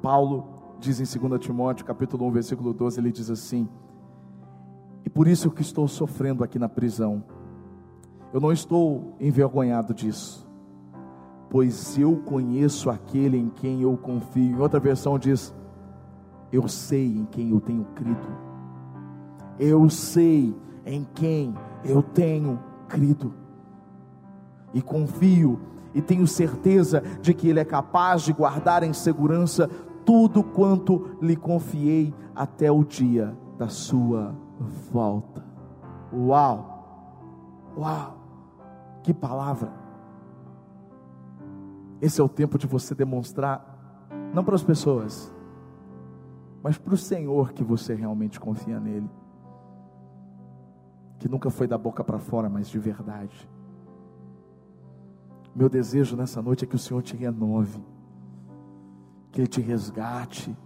Paulo 0.00 0.76
diz 0.78 1.00
em 1.00 1.28
2 1.28 1.40
Timóteo, 1.40 1.84
capítulo 1.84 2.26
1, 2.28 2.30
versículo 2.30 2.72
12, 2.72 3.00
ele 3.00 3.12
diz 3.12 3.30
assim: 3.30 3.68
por 5.14 5.28
isso 5.28 5.48
que 5.48 5.62
estou 5.62 5.86
sofrendo 5.86 6.42
aqui 6.42 6.58
na 6.58 6.68
prisão. 6.68 7.22
Eu 8.32 8.40
não 8.40 8.50
estou 8.50 9.14
envergonhado 9.20 9.94
disso, 9.94 10.44
pois 11.48 11.96
eu 11.96 12.16
conheço 12.16 12.90
aquele 12.90 13.38
em 13.38 13.48
quem 13.48 13.82
eu 13.82 13.96
confio. 13.96 14.56
Em 14.56 14.60
outra 14.60 14.80
versão 14.80 15.16
diz: 15.16 15.54
Eu 16.50 16.66
sei 16.66 17.06
em 17.06 17.24
quem 17.26 17.50
eu 17.50 17.60
tenho 17.60 17.84
crido. 17.94 18.44
Eu 19.56 19.88
sei 19.88 20.52
em 20.84 21.06
quem 21.14 21.54
eu 21.84 22.02
tenho 22.02 22.58
crido. 22.88 23.32
E 24.74 24.82
confio 24.82 25.60
e 25.94 26.02
tenho 26.02 26.26
certeza 26.26 27.00
de 27.22 27.32
que 27.32 27.48
Ele 27.48 27.60
é 27.60 27.64
capaz 27.64 28.22
de 28.22 28.32
guardar 28.32 28.82
em 28.82 28.92
segurança 28.92 29.70
tudo 30.04 30.42
quanto 30.42 31.16
lhe 31.22 31.36
confiei 31.36 32.12
até 32.34 32.68
o 32.72 32.82
dia 32.82 33.32
da 33.56 33.68
sua 33.68 34.34
volta. 34.58 35.44
Uau! 36.12 37.72
Uau! 37.76 38.18
Que 39.02 39.12
palavra! 39.12 39.72
Esse 42.00 42.20
é 42.20 42.24
o 42.24 42.28
tempo 42.28 42.58
de 42.58 42.66
você 42.66 42.94
demonstrar, 42.94 44.08
não 44.34 44.44
para 44.44 44.54
as 44.54 44.62
pessoas, 44.62 45.32
mas 46.62 46.76
para 46.76 46.94
o 46.94 46.98
Senhor 46.98 47.52
que 47.52 47.64
você 47.64 47.94
realmente 47.94 48.38
confia 48.40 48.78
nele. 48.78 49.10
Que 51.18 51.28
nunca 51.28 51.50
foi 51.50 51.66
da 51.66 51.78
boca 51.78 52.04
para 52.04 52.18
fora, 52.18 52.48
mas 52.48 52.68
de 52.68 52.78
verdade. 52.78 53.48
Meu 55.54 55.68
desejo 55.68 56.16
nessa 56.16 56.42
noite 56.42 56.64
é 56.64 56.66
que 56.66 56.74
o 56.74 56.78
Senhor 56.78 57.00
te 57.00 57.16
renove, 57.16 57.82
que 59.30 59.40
Ele 59.40 59.46
te 59.46 59.60
resgate, 59.60 60.56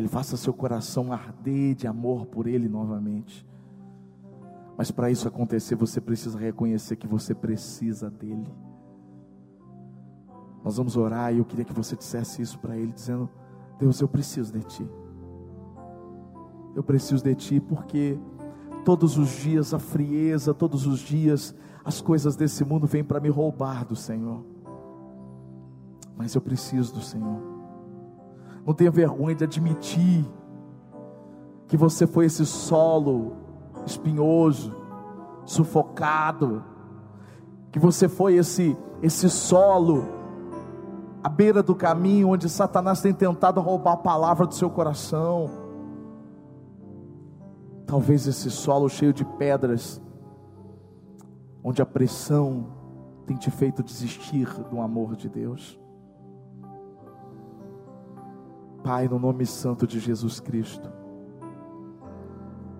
Ele 0.00 0.08
faça 0.08 0.36
seu 0.36 0.52
coração 0.52 1.12
arder 1.12 1.74
de 1.74 1.86
amor 1.86 2.26
por 2.26 2.46
Ele 2.46 2.68
novamente. 2.68 3.46
Mas 4.76 4.90
para 4.90 5.10
isso 5.10 5.28
acontecer, 5.28 5.74
você 5.74 6.00
precisa 6.00 6.38
reconhecer 6.38 6.96
que 6.96 7.06
você 7.06 7.34
precisa 7.34 8.10
dEle. 8.10 8.50
Nós 10.64 10.78
vamos 10.78 10.96
orar 10.96 11.34
e 11.34 11.38
eu 11.38 11.44
queria 11.44 11.66
que 11.66 11.72
você 11.74 11.94
dissesse 11.94 12.40
isso 12.40 12.58
para 12.58 12.76
Ele, 12.78 12.92
dizendo: 12.92 13.28
Deus, 13.78 14.00
eu 14.00 14.08
preciso 14.08 14.52
de 14.52 14.62
Ti. 14.62 14.90
Eu 16.74 16.82
preciso 16.82 17.22
de 17.22 17.34
Ti 17.34 17.60
porque 17.60 18.18
todos 18.82 19.18
os 19.18 19.28
dias 19.28 19.74
a 19.74 19.78
frieza, 19.78 20.54
todos 20.54 20.86
os 20.86 21.00
dias 21.00 21.54
as 21.84 22.00
coisas 22.00 22.36
desse 22.36 22.64
mundo 22.64 22.86
vêm 22.86 23.04
para 23.04 23.20
me 23.20 23.28
roubar 23.28 23.84
do 23.84 23.94
Senhor. 23.94 24.42
Mas 26.16 26.34
eu 26.34 26.40
preciso 26.40 26.94
do 26.94 27.02
Senhor. 27.02 27.59
Não 28.66 28.74
tenha 28.74 28.90
vergonha 28.90 29.34
de 29.34 29.44
admitir 29.44 30.24
que 31.66 31.76
você 31.76 32.06
foi 32.06 32.26
esse 32.26 32.44
solo 32.44 33.32
espinhoso, 33.86 34.74
sufocado, 35.44 36.64
que 37.70 37.78
você 37.78 38.08
foi 38.08 38.34
esse 38.34 38.76
esse 39.02 39.30
solo 39.30 40.04
à 41.22 41.28
beira 41.28 41.62
do 41.62 41.74
caminho 41.74 42.28
onde 42.28 42.48
Satanás 42.48 43.00
tem 43.00 43.14
tentado 43.14 43.60
roubar 43.60 43.92
a 43.92 43.96
palavra 43.96 44.46
do 44.46 44.54
seu 44.54 44.68
coração. 44.68 45.50
Talvez 47.86 48.26
esse 48.26 48.50
solo 48.50 48.88
cheio 48.88 49.12
de 49.12 49.24
pedras 49.24 50.00
onde 51.62 51.82
a 51.82 51.86
pressão 51.86 52.66
tem 53.26 53.36
te 53.36 53.50
feito 53.50 53.82
desistir 53.82 54.48
do 54.70 54.80
amor 54.80 55.14
de 55.16 55.28
Deus. 55.28 55.78
Pai, 58.82 59.08
no 59.08 59.18
nome 59.18 59.44
santo 59.44 59.86
de 59.86 60.00
Jesus 60.00 60.40
Cristo, 60.40 60.90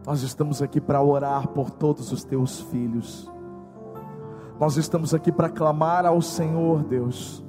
nós 0.06 0.22
estamos 0.22 0.62
aqui 0.62 0.80
para 0.80 1.02
orar 1.02 1.48
por 1.48 1.70
todos 1.70 2.10
os 2.10 2.24
teus 2.24 2.60
filhos. 2.60 3.30
Nós 4.58 4.76
estamos 4.76 5.12
aqui 5.14 5.30
para 5.30 5.48
clamar 5.48 6.06
ao 6.06 6.22
Senhor, 6.22 6.82
Deus, 6.82 7.44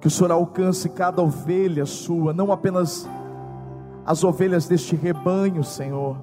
que 0.00 0.06
o 0.06 0.10
Senhor 0.10 0.32
alcance 0.32 0.88
cada 0.88 1.22
ovelha 1.22 1.84
sua, 1.84 2.32
não 2.32 2.50
apenas 2.50 3.08
as 4.06 4.24
ovelhas 4.24 4.66
deste 4.66 4.96
rebanho, 4.96 5.62
Senhor, 5.62 6.16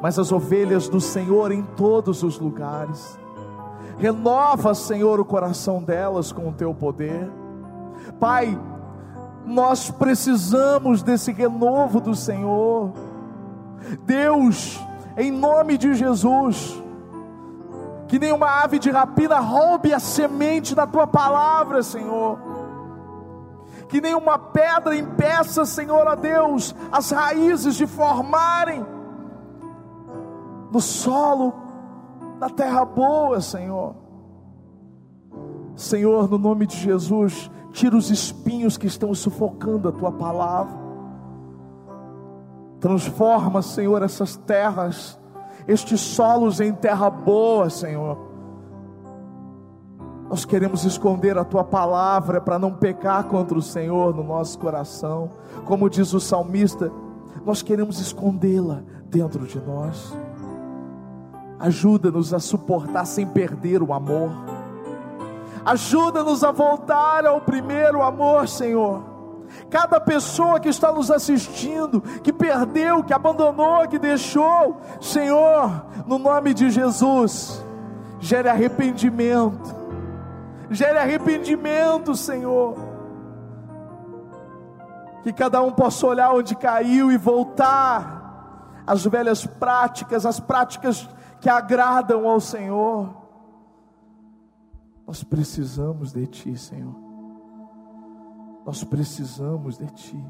mas 0.00 0.18
as 0.18 0.30
ovelhas 0.30 0.88
do 0.88 1.00
Senhor 1.00 1.50
em 1.50 1.62
todos 1.62 2.22
os 2.22 2.38
lugares. 2.38 3.18
Renova, 3.98 4.74
Senhor, 4.74 5.20
o 5.20 5.24
coração 5.24 5.82
delas 5.82 6.32
com 6.32 6.48
o 6.48 6.52
teu 6.52 6.72
poder. 6.72 7.30
Pai, 8.18 8.58
nós 9.46 9.90
precisamos 9.90 11.02
desse 11.02 11.32
renovo 11.32 12.00
do 12.00 12.14
Senhor. 12.14 12.92
Deus, 14.04 14.78
em 15.16 15.30
nome 15.30 15.76
de 15.76 15.94
Jesus, 15.94 16.80
que 18.06 18.18
nenhuma 18.18 18.62
ave 18.62 18.78
de 18.78 18.90
rapina 18.90 19.38
roube 19.38 19.94
a 19.94 20.00
semente 20.00 20.74
da 20.74 20.86
tua 20.86 21.06
palavra, 21.06 21.82
Senhor. 21.82 22.38
Que 23.88 24.00
nenhuma 24.00 24.38
pedra 24.38 24.96
impeça, 24.96 25.64
Senhor, 25.64 26.06
a 26.06 26.14
Deus, 26.14 26.74
as 26.92 27.10
raízes 27.10 27.74
de 27.74 27.86
formarem 27.86 28.84
no 30.70 30.80
solo 30.80 31.52
na 32.38 32.48
terra 32.48 32.84
boa, 32.84 33.40
Senhor. 33.40 33.94
Senhor, 35.74 36.28
no 36.30 36.38
nome 36.38 36.66
de 36.66 36.76
Jesus, 36.76 37.50
tira 37.72 37.96
os 37.96 38.10
espinhos 38.10 38.76
que 38.76 38.86
estão 38.86 39.14
sufocando 39.14 39.88
a 39.88 39.92
tua 39.92 40.12
palavra. 40.12 40.78
Transforma, 42.80 43.62
Senhor, 43.62 44.02
essas 44.02 44.36
terras, 44.36 45.18
estes 45.68 46.00
solos 46.00 46.60
em 46.60 46.72
terra 46.72 47.10
boa, 47.10 47.68
Senhor. 47.68 48.30
Nós 50.30 50.44
queremos 50.44 50.84
esconder 50.84 51.36
a 51.36 51.44
tua 51.44 51.64
palavra 51.64 52.40
para 52.40 52.58
não 52.58 52.72
pecar 52.72 53.24
contra 53.24 53.58
o 53.58 53.62
Senhor 53.62 54.14
no 54.14 54.22
nosso 54.22 54.58
coração. 54.58 55.30
Como 55.64 55.90
diz 55.90 56.12
o 56.14 56.20
salmista, 56.20 56.90
nós 57.44 57.62
queremos 57.62 58.00
escondê-la 58.00 58.82
dentro 59.06 59.46
de 59.46 59.60
nós. 59.60 60.16
Ajuda-nos 61.58 62.32
a 62.32 62.38
suportar 62.38 63.04
sem 63.04 63.26
perder 63.26 63.82
o 63.82 63.92
amor. 63.92 64.30
Ajuda-nos 65.64 66.42
a 66.42 66.50
voltar 66.50 67.26
ao 67.26 67.40
primeiro 67.40 68.02
amor, 68.02 68.48
Senhor. 68.48 69.04
Cada 69.68 70.00
pessoa 70.00 70.60
que 70.60 70.68
está 70.68 70.92
nos 70.92 71.10
assistindo, 71.10 72.00
que 72.00 72.32
perdeu, 72.32 73.02
que 73.02 73.12
abandonou, 73.12 73.86
que 73.88 73.98
deixou, 73.98 74.80
Senhor, 75.00 75.86
no 76.06 76.18
nome 76.18 76.54
de 76.54 76.70
Jesus, 76.70 77.62
gere 78.18 78.48
arrependimento. 78.48 79.74
Gere 80.70 80.98
arrependimento, 80.98 82.14
Senhor. 82.14 82.76
Que 85.22 85.32
cada 85.32 85.60
um 85.60 85.72
possa 85.72 86.06
olhar 86.06 86.32
onde 86.32 86.54
caiu 86.54 87.10
e 87.10 87.16
voltar 87.16 88.82
às 88.86 89.04
velhas 89.04 89.44
práticas, 89.44 90.24
às 90.24 90.40
práticas 90.40 91.08
que 91.40 91.48
agradam 91.48 92.28
ao 92.28 92.40
Senhor. 92.40 93.19
Nós 95.10 95.24
precisamos 95.24 96.12
de 96.12 96.24
Ti, 96.28 96.56
Senhor. 96.56 96.94
Nós 98.64 98.84
precisamos 98.84 99.76
de 99.76 99.86
Ti. 99.88 100.24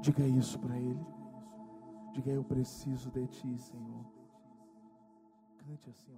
Diga 0.00 0.24
isso 0.24 0.60
para 0.60 0.78
Ele. 0.78 1.04
Diga 2.12 2.30
eu 2.30 2.44
preciso 2.44 3.10
de 3.10 3.26
Ti, 3.26 3.58
Senhor. 3.58 4.04
Cante 5.58 5.90
assim. 5.90 6.11